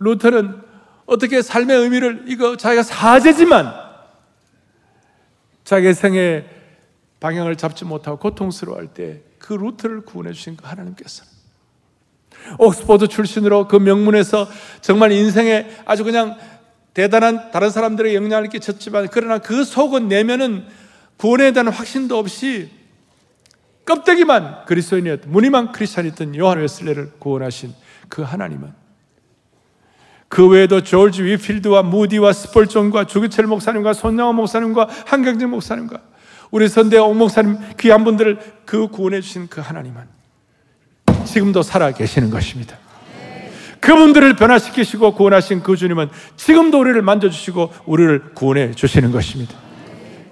루터는 0.00 0.62
어떻게 1.06 1.40
삶의 1.40 1.78
의미를 1.78 2.24
이거 2.26 2.56
자기가 2.56 2.82
사제지만 2.82 3.72
자기 5.64 5.94
생의 5.94 6.48
방향을 7.20 7.56
잡지 7.56 7.84
못하고 7.84 8.18
고통스러워할 8.18 8.88
때 8.88 9.28
그 9.38 9.54
루터를 9.54 10.02
구원해 10.02 10.32
주신 10.32 10.56
그 10.56 10.66
하나님께서는 10.66 11.32
옥스퍼드 12.58 13.08
출신으로 13.08 13.68
그 13.68 13.76
명문에서 13.76 14.48
정말 14.80 15.12
인생에 15.12 15.70
아주 15.84 16.04
그냥 16.04 16.36
대단한 16.98 17.52
다른 17.52 17.70
사람들에게 17.70 18.16
영향을 18.16 18.48
끼쳤지만 18.48 19.06
그러나 19.12 19.38
그 19.38 19.62
속은 19.62 20.08
내면은 20.08 20.64
구원에 21.16 21.52
대한 21.52 21.68
확신도 21.68 22.18
없이 22.18 22.70
껍데기만 23.84 24.64
그리스도인이었던 24.66 25.30
무늬만 25.30 25.70
크리스찬이었던 25.70 26.34
요한 26.34 26.58
웨슬레를 26.58 27.12
구원하신 27.20 27.72
그 28.08 28.22
하나님은 28.22 28.72
그 30.26 30.48
외에도 30.48 30.82
조지 30.82 31.22
위필드와 31.22 31.84
무디와 31.84 32.32
스폴존과 32.32 33.04
주기철 33.04 33.46
목사님과 33.46 33.92
손양호 33.92 34.32
목사님과 34.32 34.88
한경진 35.06 35.50
목사님과 35.50 36.00
우리 36.50 36.68
선대 36.68 36.98
옥 36.98 37.14
목사님 37.14 37.58
귀한 37.78 38.02
분들을 38.02 38.40
그 38.64 38.88
구원해 38.88 39.20
주신 39.20 39.46
그 39.46 39.60
하나님은 39.60 40.02
지금도 41.26 41.62
살아 41.62 41.92
계시는 41.92 42.30
것입니다. 42.30 42.76
그분들을 43.80 44.36
변화시키시고 44.36 45.14
구원하신 45.14 45.62
그 45.62 45.76
주님은 45.76 46.08
지금도 46.36 46.80
우리를 46.80 47.00
만져주시고 47.02 47.72
우리를 47.86 48.22
구원해 48.34 48.72
주시는 48.72 49.12
것입니다. 49.12 49.54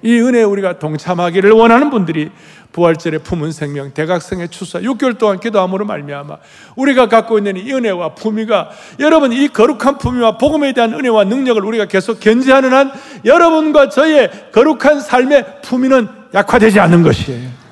이 0.03 0.21
은혜에 0.21 0.43
우리가 0.43 0.79
동참하기를 0.79 1.51
원하는 1.53 1.91
분들이 1.91 2.31
부활절에 2.73 3.19
품은 3.19 3.53
생명, 3.53 3.93
대각성의 3.95 4.51
추수 4.51 4.79
6개월 4.79 5.17
동안 5.17 5.41
기도함으로 5.41 5.87
말미암아 5.87 6.37
우리가 6.77 7.09
갖고 7.09 7.39
있는 7.39 7.57
이 7.57 7.73
은혜와 7.73 8.15
품위가 8.15 8.71
여러분 9.01 9.33
이 9.33 9.49
거룩한 9.49 9.97
품위와 9.99 10.37
복음에 10.37 10.75
대한 10.75 10.93
은혜와 10.93 11.25
능력을 11.25 11.65
우리가 11.65 11.87
계속 11.87 12.21
견지하는 12.21 12.73
한 12.75 12.93
여러분과 13.25 13.89
저의 13.89 14.31
거룩한 14.53 15.01
삶의 15.01 15.63
품위는 15.63 16.09
약화되지 16.35 16.79
않는 16.81 17.03
것이에요. 17.03 17.66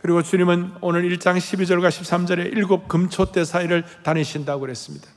그리고 0.00 0.22
주님은 0.22 0.72
오늘 0.80 1.02
1장 1.10 1.36
12절과 1.36 1.88
13절에 1.88 2.56
일곱 2.56 2.88
금초대 2.88 3.44
사이를 3.44 3.84
다니신다고 4.02 4.60
그랬습니다. 4.60 5.08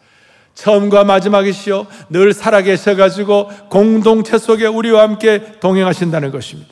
처음과 0.54 1.04
마지막이시요 1.04 1.88
늘 2.10 2.34
살아계셔 2.34 2.96
가지고 2.96 3.50
공동체 3.70 4.38
속에 4.38 4.66
우리와 4.66 5.04
함께 5.04 5.60
동행하신다는 5.60 6.32
것입니다. 6.32 6.72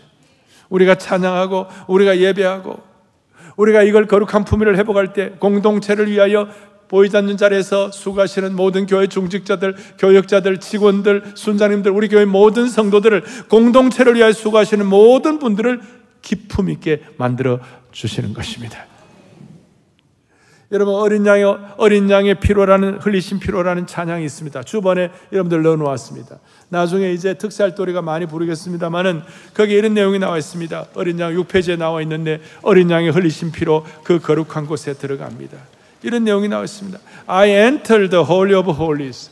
우리가 0.70 0.96
찬양하고 0.96 1.68
우리가 1.88 2.18
예배하고 2.18 2.80
우리가 3.58 3.84
이걸 3.84 4.08
거룩한 4.08 4.46
품위를 4.46 4.78
회복할 4.78 5.14
때 5.14 5.32
공동체를 5.40 6.10
위하여 6.10 6.48
보이지 6.88 7.16
않는 7.18 7.38
자리에서 7.38 7.92
수고하시는 7.92 8.56
모든 8.56 8.88
교회 8.88 9.06
중직자들, 9.06 9.76
교역자들, 10.00 10.60
직원들, 10.60 11.34
순자님들, 11.36 11.92
우리 11.92 12.08
교회 12.08 12.26
모든 12.26 12.68
성도들을 12.68 13.24
공동체를 13.48 14.16
위하여 14.16 14.32
수고하시는 14.32 14.86
모든 14.86 15.38
분들을 15.38 15.82
기품 16.22 16.70
있게 16.70 17.04
만들어 17.18 17.60
주시는 17.92 18.34
것입니다. 18.34 18.86
여러분 20.72 20.94
어린 20.94 21.26
양의 21.26 21.44
어린 21.78 22.10
양의 22.12 22.40
피로라는 22.40 23.00
흘리신 23.00 23.40
피로라는 23.40 23.88
찬양이 23.88 24.24
있습니다. 24.24 24.62
주번에 24.64 25.10
여러분들 25.32 25.64
넣어 25.64 25.76
놓았습니다. 25.76 26.38
나중에 26.70 27.12
이제 27.12 27.34
특사할도리가 27.34 28.04
많이 28.04 28.28
부르겠습니다만은 28.28 29.24
거기 29.56 29.74
이런 29.74 29.96
내용이 29.96 30.20
나와 30.20 30.38
있습니다. 30.38 30.86
어린 30.94 31.20
양 31.20 31.34
6페이지에 31.34 31.76
나와 31.76 32.04
있는데 32.04 32.40
어린 32.62 32.92
양의 32.92 33.12
흘리신 33.12 33.52
피로 33.52 33.84
그 34.04 34.20
거룩한 34.20 34.68
곳에 34.68 34.94
들어갑니다. 34.94 35.58
이런 36.04 36.24
내용이 36.24 36.48
나와 36.48 36.66
있습니다. 36.66 37.00
I 37.26 37.50
enter 37.50 38.08
the 38.08 38.24
holy 38.24 38.54
of 38.54 38.72
holies. 38.72 39.32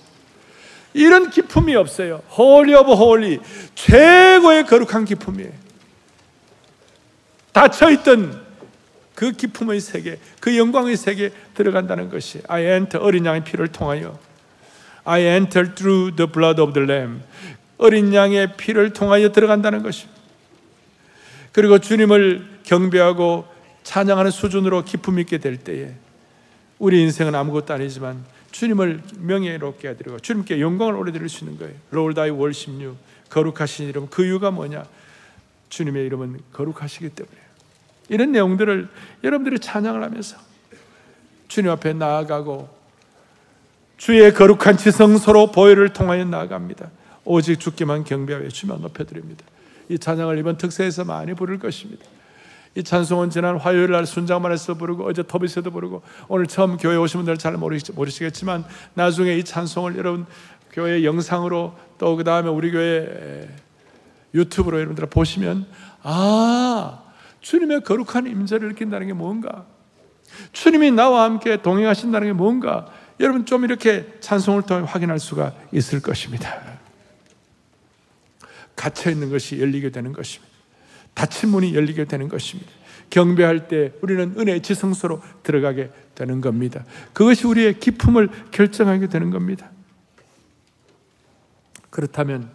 이런 0.95 1.29
기품이 1.29 1.75
없어요. 1.75 2.23
holy 2.31 2.73
of 2.73 2.91
holy 2.91 3.39
최고의 3.75 4.65
거룩한 4.65 5.05
기품이에요. 5.05 5.51
닫혀 7.53 7.91
있던 7.91 8.46
그 9.17 9.31
기품의 9.31 9.81
세계, 9.81 10.19
그 10.39 10.55
영광의 10.55 10.95
세계에 10.95 11.31
들어간다는 11.55 12.11
것이 12.11 12.39
I 12.47 12.65
enter 12.65 13.03
어린 13.03 13.25
양의 13.25 13.43
피를 13.43 13.67
통하여 13.69 14.19
I 15.05 15.23
enter 15.23 15.73
through 15.73 16.15
the 16.15 16.31
blood 16.31 16.61
of 16.61 16.73
the 16.73 16.87
lamb 16.87 17.23
어린 17.79 18.13
양의 18.13 18.55
피를 18.57 18.93
통하여 18.93 19.31
들어간다는 19.31 19.81
것입니다. 19.81 20.21
그리고 21.51 21.79
주님을 21.79 22.59
경배하고 22.61 23.47
찬양하는 23.81 24.29
수준으로 24.29 24.83
기품 24.83 25.17
있게 25.17 25.39
될 25.39 25.57
때에 25.57 25.95
우리 26.77 27.01
인생은 27.01 27.33
아무것도 27.33 27.73
아니지만 27.73 28.23
주님을 28.51 29.01
명예롭게 29.17 29.87
해드리고 29.89 30.19
주님께 30.19 30.61
영광을 30.61 30.93
올려드릴 30.93 31.27
수 31.27 31.43
있는 31.43 31.57
거예요. 31.57 31.73
Lord 31.91 32.21
I 32.21 32.29
worship 32.29 32.79
you. 32.83 32.95
거룩하신 33.31 33.89
이름 33.89 34.09
그 34.11 34.23
이유가 34.23 34.51
뭐냐? 34.51 34.85
주님의 35.69 36.05
이름은 36.05 36.39
거룩하시기 36.53 37.09
때문에 37.09 37.46
이런 38.09 38.31
내용들을 38.31 38.87
여러분들이 39.23 39.59
찬양을 39.59 40.03
하면서 40.03 40.37
주님 41.47 41.71
앞에 41.71 41.93
나아가고 41.93 42.69
주의 43.97 44.33
거룩한 44.33 44.77
지성소로 44.77 45.51
보혈을 45.51 45.89
통하여 45.89 46.23
나아갑니다. 46.25 46.89
오직 47.25 47.59
주께만 47.59 48.03
경배하여 48.03 48.49
주만 48.49 48.81
높여드립니다. 48.81 49.43
이 49.89 49.97
찬양을 49.97 50.37
이번 50.37 50.57
특세에서 50.57 51.03
많이 51.03 51.33
부를 51.33 51.59
것입니다. 51.59 52.05
이 52.75 52.83
찬송은 52.83 53.31
지난 53.31 53.57
화요일 53.57 53.91
날 53.91 54.05
순장만에서 54.05 54.75
부르고 54.75 55.05
어제 55.07 55.23
터비스에도 55.25 55.71
부르고 55.71 56.03
오늘 56.27 56.45
처음 56.45 56.77
교회 56.77 56.95
오신 56.95 57.21
분들 57.21 57.37
잘 57.37 57.53
모르시겠지만 57.53 58.65
나중에 58.93 59.35
이 59.35 59.43
찬송을 59.43 59.97
여러분 59.97 60.27
교회 60.71 61.03
영상으로 61.03 61.73
또 61.97 62.15
그 62.15 62.23
다음에 62.23 62.49
우리 62.49 62.71
교회 62.71 63.49
유튜브로 64.35 64.77
여러분들 64.77 65.07
보시면 65.07 65.65
아 66.03 67.01
주님의 67.47 67.81
거룩한 67.85 68.27
임재를 68.27 68.67
느낀다는 68.67 69.07
게 69.07 69.13
뭔가? 69.13 69.65
주님이 70.51 70.91
나와 70.91 71.23
함께 71.23 71.61
동행하신다는 71.61 72.27
게 72.27 72.33
뭔가? 72.33 72.91
여러분 73.21 73.45
좀 73.45 73.63
이렇게 73.63 74.17
찬송을 74.19 74.63
통해 74.63 74.85
확인할 74.85 75.17
수가 75.17 75.53
있을 75.71 76.01
것입니다. 76.01 76.61
갇혀 78.75 79.09
있는 79.11 79.29
것이 79.29 79.61
열리게 79.61 79.91
되는 79.91 80.11
것입니다. 80.11 80.53
닫힌 81.13 81.47
문이 81.51 81.73
열리게 81.73 82.03
되는 82.03 82.27
것입니다. 82.27 82.69
경배할 83.11 83.69
때 83.69 83.93
우리는 84.01 84.35
은혜의 84.37 84.61
지성소로 84.61 85.21
들어가게 85.43 85.89
되는 86.15 86.41
겁니다. 86.41 86.83
그것이 87.13 87.47
우리의 87.47 87.79
기품을 87.79 88.27
결정하게 88.51 89.07
되는 89.07 89.29
겁니다. 89.29 89.71
그렇다면 91.89 92.51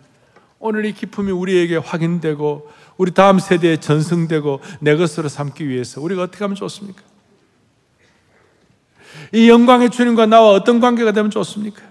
오늘 0.58 0.84
이 0.84 0.92
기쁨이 0.92 1.32
우리에게 1.32 1.78
확인되고 1.78 2.70
우리 2.96 3.12
다음 3.12 3.38
세대에 3.38 3.78
전승되고 3.78 4.60
내 4.80 4.96
것으로 4.96 5.28
삼기 5.28 5.68
위해서 5.68 6.00
우리가 6.00 6.22
어떻게 6.22 6.44
하면 6.44 6.54
좋습니까? 6.54 7.02
이 9.32 9.48
영광의 9.48 9.90
주님과 9.90 10.26
나와 10.26 10.50
어떤 10.50 10.80
관계가 10.80 11.12
되면 11.12 11.30
좋습니까? 11.30 11.82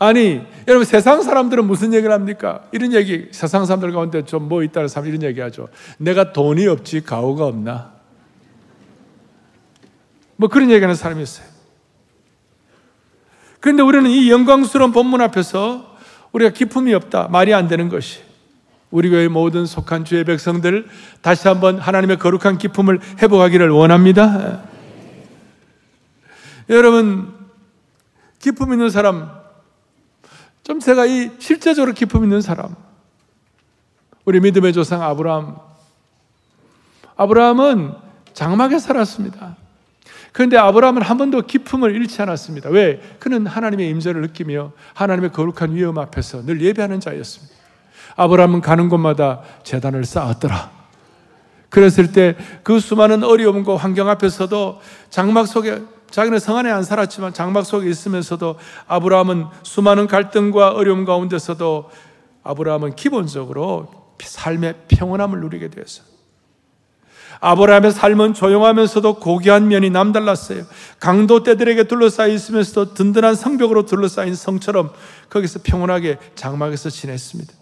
아니, 0.00 0.42
여러분 0.68 0.84
세상 0.84 1.22
사람들은 1.22 1.66
무슨 1.66 1.92
얘기를 1.92 2.12
합니까? 2.12 2.64
이런 2.72 2.92
얘기, 2.92 3.28
세상 3.32 3.64
사람들 3.66 3.92
가운데 3.92 4.24
좀 4.24 4.48
뭐 4.48 4.62
있다는 4.62 4.88
사람 4.88 5.08
이런 5.08 5.22
얘기 5.22 5.40
하죠. 5.40 5.68
내가 5.98 6.32
돈이 6.32 6.66
없지 6.66 7.02
가오가 7.02 7.46
없나? 7.46 7.92
뭐 10.36 10.48
그런 10.48 10.70
얘기 10.70 10.80
하는 10.80 10.94
사람이 10.94 11.22
있어요. 11.22 11.46
그런데 13.60 13.82
우리는 13.82 14.08
이 14.08 14.30
영광스러운 14.30 14.92
본문 14.92 15.20
앞에서 15.20 15.87
우리가 16.32 16.50
기품이 16.50 16.94
없다. 16.94 17.28
말이 17.28 17.54
안 17.54 17.68
되는 17.68 17.88
것이. 17.88 18.20
우리 18.90 19.10
교회 19.10 19.28
모든 19.28 19.66
속한 19.66 20.04
주의 20.04 20.24
백성들 20.24 20.88
다시 21.20 21.46
한번 21.46 21.78
하나님의 21.78 22.18
거룩한 22.18 22.58
기품을 22.58 23.00
회복하기를 23.18 23.68
원합니다. 23.70 24.62
여러분, 26.70 27.34
기품 28.38 28.72
있는 28.72 28.90
사람, 28.90 29.30
좀 30.64 30.80
제가 30.80 31.06
이 31.06 31.30
실제적으로 31.38 31.92
기품 31.92 32.24
있는 32.24 32.40
사람, 32.40 32.74
우리 34.24 34.40
믿음의 34.40 34.72
조상 34.72 35.02
아브라함, 35.02 35.56
아브라함은 37.16 37.94
장막에 38.32 38.78
살았습니다. 38.78 39.56
그런데 40.32 40.56
아브라함은 40.56 41.02
한 41.02 41.16
번도 41.18 41.42
기품을 41.42 41.94
잃지 41.94 42.22
않았습니다. 42.22 42.70
왜? 42.70 43.00
그는 43.18 43.46
하나님의 43.46 43.88
임재를 43.90 44.20
느끼며 44.22 44.72
하나님의 44.94 45.32
거룩한 45.32 45.74
위험 45.74 45.98
앞에서 45.98 46.44
늘 46.44 46.60
예배하는 46.60 47.00
자였습니다. 47.00 47.54
아브라함은 48.16 48.60
가는 48.60 48.88
곳마다 48.88 49.42
재단을 49.64 50.04
쌓았더라. 50.04 50.78
그랬을 51.70 52.12
때 52.12 52.34
그 52.62 52.80
수많은 52.80 53.24
어려움과 53.24 53.76
환경 53.76 54.08
앞에서도 54.08 54.80
장막 55.10 55.46
속에 55.46 55.82
자기는 56.10 56.38
성 56.38 56.56
안에 56.56 56.70
안 56.70 56.82
살았지만 56.82 57.34
장막 57.34 57.64
속에 57.64 57.88
있으면서도 57.88 58.56
아브라함은 58.86 59.46
수많은 59.62 60.06
갈등과 60.06 60.70
어려움 60.70 61.04
가운데서도 61.04 61.90
아브라함은 62.42 62.96
기본적으로 62.96 63.88
삶의 64.20 64.74
평온함을 64.88 65.40
누리게 65.40 65.68
되었어요. 65.68 66.07
아브라함의 67.40 67.92
삶은 67.92 68.34
조용하면서도 68.34 69.14
고귀한 69.14 69.68
면이 69.68 69.90
남달랐어요. 69.90 70.64
강도 70.98 71.42
떼들에게 71.42 71.84
둘러싸여 71.84 72.32
있으면서도 72.32 72.94
든든한 72.94 73.34
성벽으로 73.34 73.86
둘러싸인 73.86 74.34
성처럼 74.34 74.90
거기서 75.30 75.60
평온하게 75.62 76.18
장막에서 76.34 76.90
지냈습니다. 76.90 77.54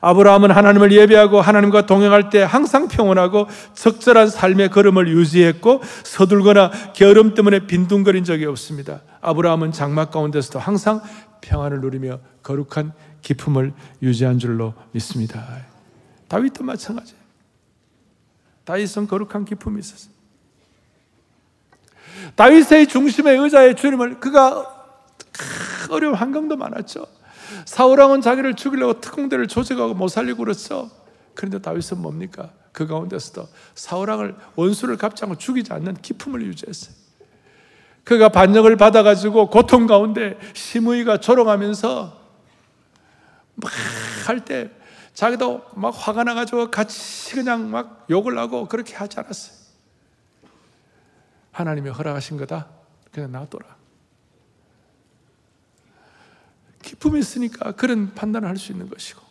아브라함은 0.00 0.50
하나님을 0.50 0.92
예배하고 0.92 1.40
하나님과 1.40 1.86
동행할 1.86 2.30
때 2.30 2.42
항상 2.42 2.88
평온하고 2.88 3.46
적절한 3.74 4.28
삶의 4.28 4.70
걸음을 4.70 5.08
유지했고 5.08 5.82
서둘거나 6.04 6.70
게으름 6.92 7.34
때문에 7.34 7.60
빈둥거린 7.66 8.24
적이 8.24 8.46
없습니다. 8.46 9.00
아브라함은 9.20 9.72
장막 9.72 10.10
가운데서도 10.10 10.58
항상 10.58 11.00
평안을 11.40 11.80
누리며 11.80 12.18
거룩한 12.42 12.92
기품을 13.22 13.72
유지한 14.02 14.38
줄로 14.38 14.74
믿습니다. 14.92 15.44
다윗도 16.28 16.64
마찬가지예요. 16.64 17.25
다윗은 18.66 19.06
거룩한 19.06 19.46
기품이 19.46 19.80
있었어요. 19.80 20.12
다윗의 22.34 22.88
중심의 22.88 23.38
의자의 23.38 23.76
주님을 23.76 24.20
그가 24.20 24.74
어려운 25.88 26.14
환경도 26.14 26.56
많았죠. 26.56 27.06
사울왕은 27.64 28.20
자기를 28.20 28.54
죽이려고 28.54 29.00
특공대를 29.00 29.46
조직하고 29.46 29.94
못 29.94 30.08
살리고 30.08 30.44
그랬어. 30.44 30.90
그런데 31.34 31.60
다윗은 31.60 32.02
뭡니까? 32.02 32.50
그 32.72 32.86
가운데서도 32.86 33.48
사울왕을 33.74 34.34
원수를 34.56 34.98
갚지 34.98 35.24
않고 35.24 35.38
죽이지 35.38 35.72
않는 35.72 35.94
기품을 36.02 36.44
유지했어요. 36.44 36.94
그가 38.04 38.28
반역을 38.28 38.76
받아가지고 38.76 39.48
고통 39.48 39.86
가운데 39.86 40.38
심의가 40.52 41.18
조롱하면서 41.18 42.26
막 43.56 43.72
할 44.26 44.44
때 44.44 44.70
자기도 45.16 45.64
막 45.74 45.94
화가 45.96 46.24
나가지고 46.24 46.70
같이 46.70 47.34
그냥 47.34 47.70
막 47.70 48.06
욕을 48.10 48.36
하고 48.36 48.68
그렇게 48.68 48.94
하지 48.94 49.18
않았어요. 49.18 49.56
하나님이 51.52 51.88
허락하신 51.88 52.36
거다. 52.36 52.66
그냥 53.10 53.32
놔둬라. 53.32 53.64
기품이 56.82 57.18
있으니까 57.18 57.72
그런 57.72 58.14
판단을 58.14 58.46
할 58.46 58.58
수 58.58 58.72
있는 58.72 58.90
것이고. 58.90 59.22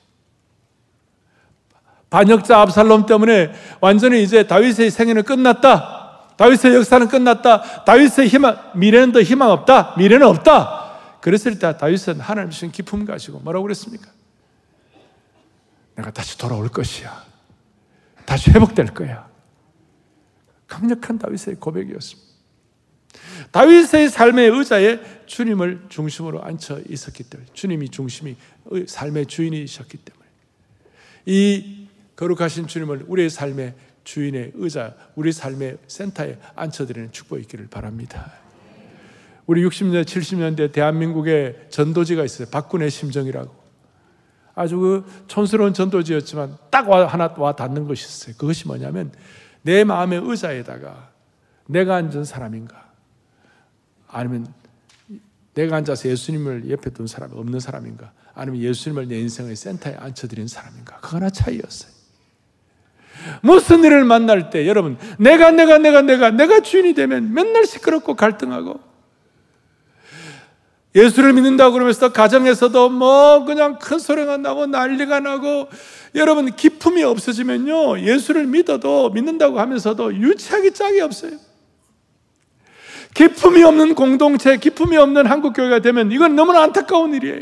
반역자 2.10 2.62
압살롬 2.62 3.06
때문에 3.06 3.54
완전히 3.80 4.24
이제 4.24 4.48
다윗의 4.48 4.90
생애는 4.90 5.22
끝났다. 5.22 6.32
다윗의 6.36 6.74
역사는 6.74 7.10
끝났다. 7.10 7.84
다윗의 7.86 8.28
희망, 8.28 8.72
미래는 8.74 9.12
더 9.12 9.22
희망 9.22 9.52
없다. 9.52 9.94
미래는 10.00 10.26
없다. 10.26 11.20
그랬을 11.22 11.60
때 11.60 11.78
다윗은 11.78 12.22
하나님 12.22 12.50
주신 12.50 12.72
기품 12.72 13.06
가지고 13.06 13.38
뭐라고 13.40 13.62
그랬습니까? 13.64 14.15
내가 15.96 16.12
다시 16.12 16.38
돌아올 16.38 16.70
것이야. 16.70 17.26
다시 18.26 18.52
회복될 18.52 18.88
거야. 18.88 19.30
강력한 20.68 21.18
다윗의 21.20 21.56
고백이었습니다. 21.56 22.26
다윗의 23.52 24.10
삶의 24.10 24.50
의자에 24.50 25.26
주님을 25.26 25.86
중심으로 25.90 26.44
앉혀 26.44 26.82
있었기 26.90 27.24
때문에 27.24 27.50
주님이 27.54 27.90
중심이 27.90 28.36
삶의 28.88 29.28
주인이셨기 29.28 29.98
때문에 29.98 30.26
이 31.26 31.88
거룩하신 32.16 32.68
주님을 32.68 33.06
우리의 33.08 33.30
삶의 33.30 33.76
주인의 34.04 34.52
의자, 34.56 34.96
우리 35.16 35.32
삶의 35.32 35.78
센터에 35.88 36.38
앉혀드리는 36.56 37.12
축복이 37.12 37.42
있기를 37.44 37.68
바랍니다. 37.68 38.34
우리 39.48 39.64
60년, 39.64 40.04
70년대 40.06 40.72
대한민국의 40.72 41.68
전도지가 41.70 42.24
있어요. 42.24 42.48
박군의 42.50 42.90
심정이라고. 42.90 43.65
아주 44.56 44.78
그 44.78 45.06
촌스러운 45.28 45.74
전도지였지만 45.74 46.58
딱 46.72 46.88
하나 46.90 47.34
와 47.38 47.56
닿는 47.56 47.88
것이 47.88 48.06
있어요. 48.06 48.36
그것이 48.38 48.68
뭐냐면 48.68 49.12
내 49.62 49.84
마음의 49.84 50.22
의자에다가 50.24 51.10
내가 51.68 51.96
앉은 51.96 52.24
사람인가 52.24 52.86
아니면 54.08 54.48
내가 55.54 55.78
앉아서 55.78 56.10
예수님을 56.10 56.70
옆에 56.70 56.90
둔 56.92 57.08
사람 57.08 57.32
없는 57.34 57.60
사람인가 57.60 58.12
아니면 58.34 58.62
예수님을 58.62 59.08
내 59.08 59.20
인생의 59.20 59.56
센터에 59.56 59.96
앉혀드린 59.96 60.48
사람인가 60.48 61.00
그 61.02 61.16
하나 61.16 61.30
차이였어요. 61.30 61.94
무슨 63.42 63.84
일을 63.84 64.04
만날 64.04 64.50
때 64.50 64.68
여러분 64.68 64.98
내가 65.18 65.52
내가 65.52 65.78
내가 65.78 66.02
내가 66.02 66.32
내가 66.32 66.60
주인이 66.62 66.94
되면 66.94 67.34
맨날 67.34 67.66
시끄럽고 67.66 68.16
갈등하고 68.16 68.80
예수를 70.96 71.34
믿는다고 71.34 71.74
그러면서 71.74 72.14
가정에서도 72.14 72.90
뭐 72.90 73.44
그냥 73.44 73.78
큰 73.78 74.00
소리가 74.00 74.38
나고 74.38 74.66
난리가 74.66 75.20
나고 75.20 75.68
여러분 76.16 76.56
기품이 76.56 77.04
없어지면요 77.04 78.00
예수를 78.00 78.48
믿어도 78.48 79.10
믿는다고 79.10 79.60
하면서도 79.60 80.16
유치하기 80.16 80.72
짝이 80.72 81.02
없어요. 81.02 81.34
기품이 83.14 83.64
없는 83.64 83.96
공동체, 83.96 84.58
기품이 84.58 84.98
없는 84.98 85.26
한국 85.26 85.54
교회가 85.54 85.80
되면 85.80 86.12
이건 86.12 86.36
너무나 86.36 86.64
안타까운 86.64 87.14
일이에요. 87.14 87.42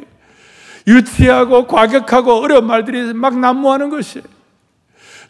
유치하고 0.87 1.67
과격하고 1.67 2.33
어려운 2.33 2.67
말들이 2.67 3.13
막 3.13 3.39
난무하는 3.39 3.89
것이에요. 3.89 4.32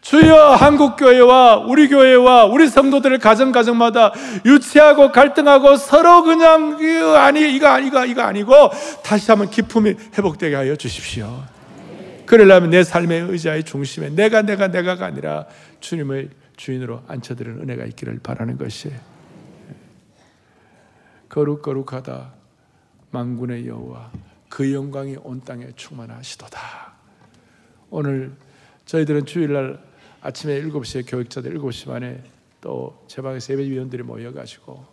주여 0.04 0.56
한국 0.56 0.98
교회와 0.98 1.60
우리 1.66 1.88
교회와 1.88 2.44
우리 2.46 2.68
성도들의 2.68 3.20
가정 3.20 3.54
가정마다 3.54 4.12
유치하고 4.46 5.14
갈등하고 5.14 5.78
서로 5.78 6.24
그냥 6.24 6.78
이거 6.82 7.16
아니 7.16 7.56
이거 7.56 7.70
아니가 7.70 8.06
이거 8.06 8.22
아니고 8.22 8.54
다시 9.02 9.32
한번 9.32 9.50
기품이 9.50 9.96
회복되게 10.18 10.56
하여 10.56 10.76
주십시오. 10.76 11.44
그러려면 12.26 12.72
내 12.72 12.84
삶의 12.84 13.32
의자의 13.32 13.64
중심에 13.64 14.10
내가 14.10 14.42
내가 14.42 14.68
내가가 14.68 15.06
아니라 15.06 15.46
주님의 15.80 16.30
주인으로 16.58 17.04
앉혀드리는 17.08 17.62
은혜가 17.62 17.86
있기를 17.86 18.20
바라는 18.22 18.58
것이에요. 18.58 18.98
거룩 21.30 21.62
거룩하다 21.62 22.34
만군의 23.12 23.68
여호와 23.68 24.12
그 24.50 24.74
영광이 24.74 25.16
온 25.24 25.42
땅에 25.46 25.68
충만하시도다. 25.78 26.60
오늘 27.90 28.34
저희들은 28.86 29.26
주일날 29.26 29.93
아침에 30.26 30.62
7시에 30.62 31.04
교육자들 31.06 31.60
7시 31.60 31.88
반에 31.88 32.24
또 32.62 33.04
제 33.10 33.22
방에서 33.22 33.52
예배위원들이 33.54 34.04
모여가지고 34.04 34.86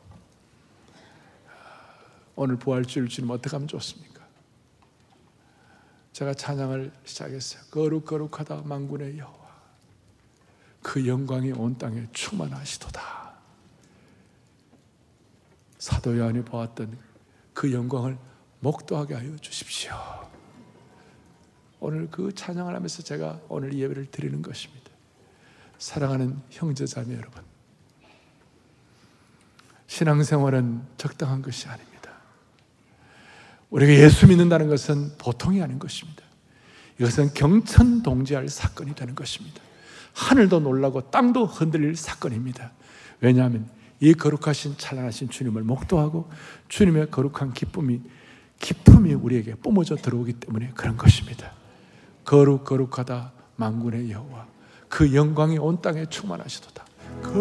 오늘 2.35 2.57
부활주일 2.57 3.09
주님 3.09 3.31
어떻게 3.31 3.51
하면 3.55 3.68
좋습니까? 3.68 4.26
제가 6.12 6.35
찬양을 6.35 6.91
시작했어요. 7.05 7.62
거룩 7.70 8.07
거룩하다 8.07 8.62
만군의 8.62 9.18
여호와 9.18 9.51
그 10.83 11.07
영광이 11.07 11.53
온 11.53 11.78
땅에 11.78 12.09
충만하시도다. 12.12 13.33
사도 15.78 16.18
요한이 16.18 16.45
보았던 16.45 16.99
그 17.55 17.72
영광을 17.72 18.18
목도하게 18.59 19.14
하여 19.14 19.37
주십시오. 19.37 19.95
오늘 21.78 22.11
그 22.11 22.35
찬양을 22.35 22.74
하면서 22.74 23.01
제가 23.03 23.41
오늘 23.49 23.72
예배를 23.74 24.11
드리는 24.11 24.43
것입니다. 24.43 24.89
사랑하는 25.81 26.39
형제자매 26.51 27.14
여러분. 27.16 27.43
신앙생활은 29.87 30.83
적당한 30.99 31.41
것이 31.41 31.66
아닙니다. 31.68 32.12
우리가 33.70 33.93
예수 33.95 34.28
믿는다는 34.28 34.68
것은 34.68 35.16
보통이 35.16 35.62
아닌 35.62 35.78
것입니다. 35.78 36.22
이것은 36.99 37.33
경천동지할 37.33 38.49
사건이 38.49 38.95
되는 38.95 39.14
것입니다. 39.14 39.61
하늘도 40.12 40.61
놀라고 40.61 41.11
땅도 41.11 41.47
흔들릴 41.47 41.97
사건입니다. 41.97 42.72
왜냐하면 43.20 43.68
이 44.01 44.12
거룩하신 44.12 44.76
찬란하신 44.76 45.31
주님을 45.31 45.62
목도하고 45.62 46.31
주님의 46.68 47.11
거룩한 47.11 47.55
기쁨이 47.55 48.03
기쁨이 48.59 49.14
우리에게 49.14 49.55
뿜어져 49.55 49.97
들어오기 49.97 50.35
때문에 50.35 50.72
그런 50.74 50.99
것입니다. 50.99 51.53
거룩 52.26 52.64
거룩하다 52.64 53.33
만군의 53.57 54.11
여호와 54.11 54.49
그 54.91 55.14
영광이 55.14 55.57
온 55.59 55.80
땅에 55.80 56.05
충만하시도다. 56.11 56.84
거룩 57.22 57.41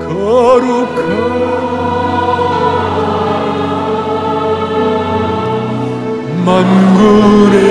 거룩한 0.00 1.02
만군의 6.44 7.61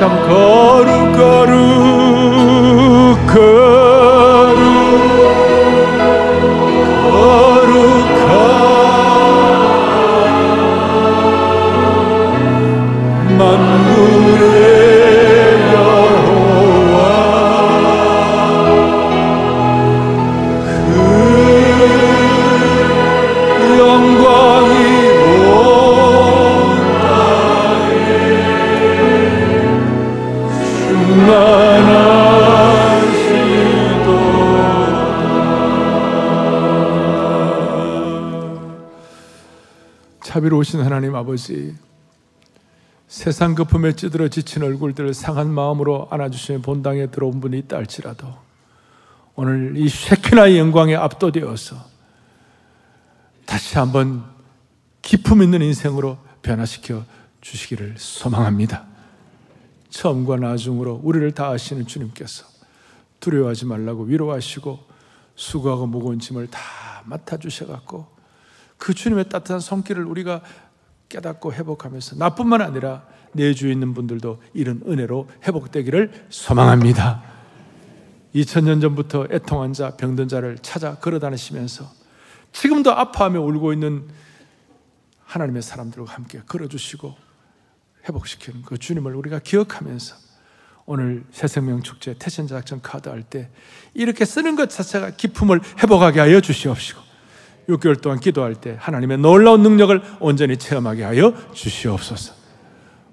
거룩 0.00 0.12
거룩 0.28 1.12
거룩 1.18 1.79
자비로우신 40.30 40.80
하나님 40.82 41.16
아버지 41.16 41.74
세상 43.08 43.56
거품에 43.56 43.96
찌들어 43.96 44.28
지친 44.28 44.62
얼굴들 44.62 45.12
상한 45.12 45.50
마음으로 45.50 46.06
안아주시며 46.08 46.60
본당에 46.60 47.08
들어온 47.08 47.40
분이 47.40 47.58
있다 47.58 47.76
할지라도 47.76 48.28
오늘 49.34 49.76
이 49.76 49.88
쉐키나의 49.88 50.56
영광에 50.56 50.94
압도되어서 50.94 51.84
다시 53.44 53.76
한번 53.76 54.22
기품 55.02 55.42
있는 55.42 55.62
인생으로 55.62 56.16
변화시켜 56.42 57.04
주시기를 57.40 57.96
소망합니다. 57.98 58.84
처음과 59.88 60.36
나중으로 60.36 61.00
우리를 61.02 61.28
다 61.32 61.48
아시는 61.48 61.88
주님께서 61.88 62.46
두려워하지 63.18 63.66
말라고 63.66 64.04
위로하시고 64.04 64.78
수고하고 65.34 65.88
무거운 65.88 66.20
짐을 66.20 66.46
다 66.46 66.60
맡아주셔갖고 67.06 68.19
그 68.80 68.94
주님의 68.94 69.28
따뜻한 69.28 69.60
손길을 69.60 70.04
우리가 70.04 70.40
깨닫고 71.08 71.52
회복하면서 71.52 72.16
나뿐만 72.16 72.62
아니라 72.62 73.04
내 73.32 73.52
주위에 73.54 73.72
있는 73.72 73.94
분들도 73.94 74.42
이런 74.54 74.82
은혜로 74.86 75.28
회복되기를 75.44 76.26
소망합니다. 76.30 77.22
2000년 78.34 78.80
전부터 78.80 79.28
애통한 79.30 79.72
자, 79.72 79.96
병든 79.96 80.28
자를 80.28 80.58
찾아 80.62 80.94
걸어 80.96 81.18
다니시면서 81.18 81.84
지금도 82.52 82.92
아파하며 82.92 83.40
울고 83.40 83.72
있는 83.72 84.08
하나님의 85.26 85.62
사람들과 85.62 86.12
함께 86.12 86.40
걸어주시고 86.46 87.14
회복시키는 88.08 88.62
그 88.62 88.78
주님을 88.78 89.14
우리가 89.14 89.40
기억하면서 89.40 90.16
오늘 90.86 91.24
새생명 91.30 91.82
축제 91.82 92.14
태신자 92.18 92.56
작전 92.56 92.80
카드 92.80 93.08
할 93.08 93.22
때 93.22 93.50
이렇게 93.94 94.24
쓰는 94.24 94.56
것 94.56 94.70
자체가 94.70 95.10
기품을 95.10 95.60
회복하게 95.82 96.20
하여 96.20 96.40
주시옵시고 96.40 97.09
6개월 97.70 98.00
동안 98.00 98.20
기도할 98.20 98.54
때 98.54 98.76
하나님의 98.78 99.18
놀라운 99.18 99.62
능력을 99.62 100.02
온전히 100.20 100.56
체험하게 100.56 101.04
하여 101.04 101.34
주시옵소서. 101.52 102.34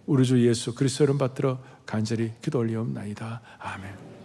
우리 0.05 0.25
주 0.25 0.45
예수 0.47 0.73
그리스도를 0.73 1.17
받들어 1.17 1.59
간절히 1.85 2.31
기도 2.41 2.59
올리옵나이다. 2.59 3.41
아멘. 3.59 4.16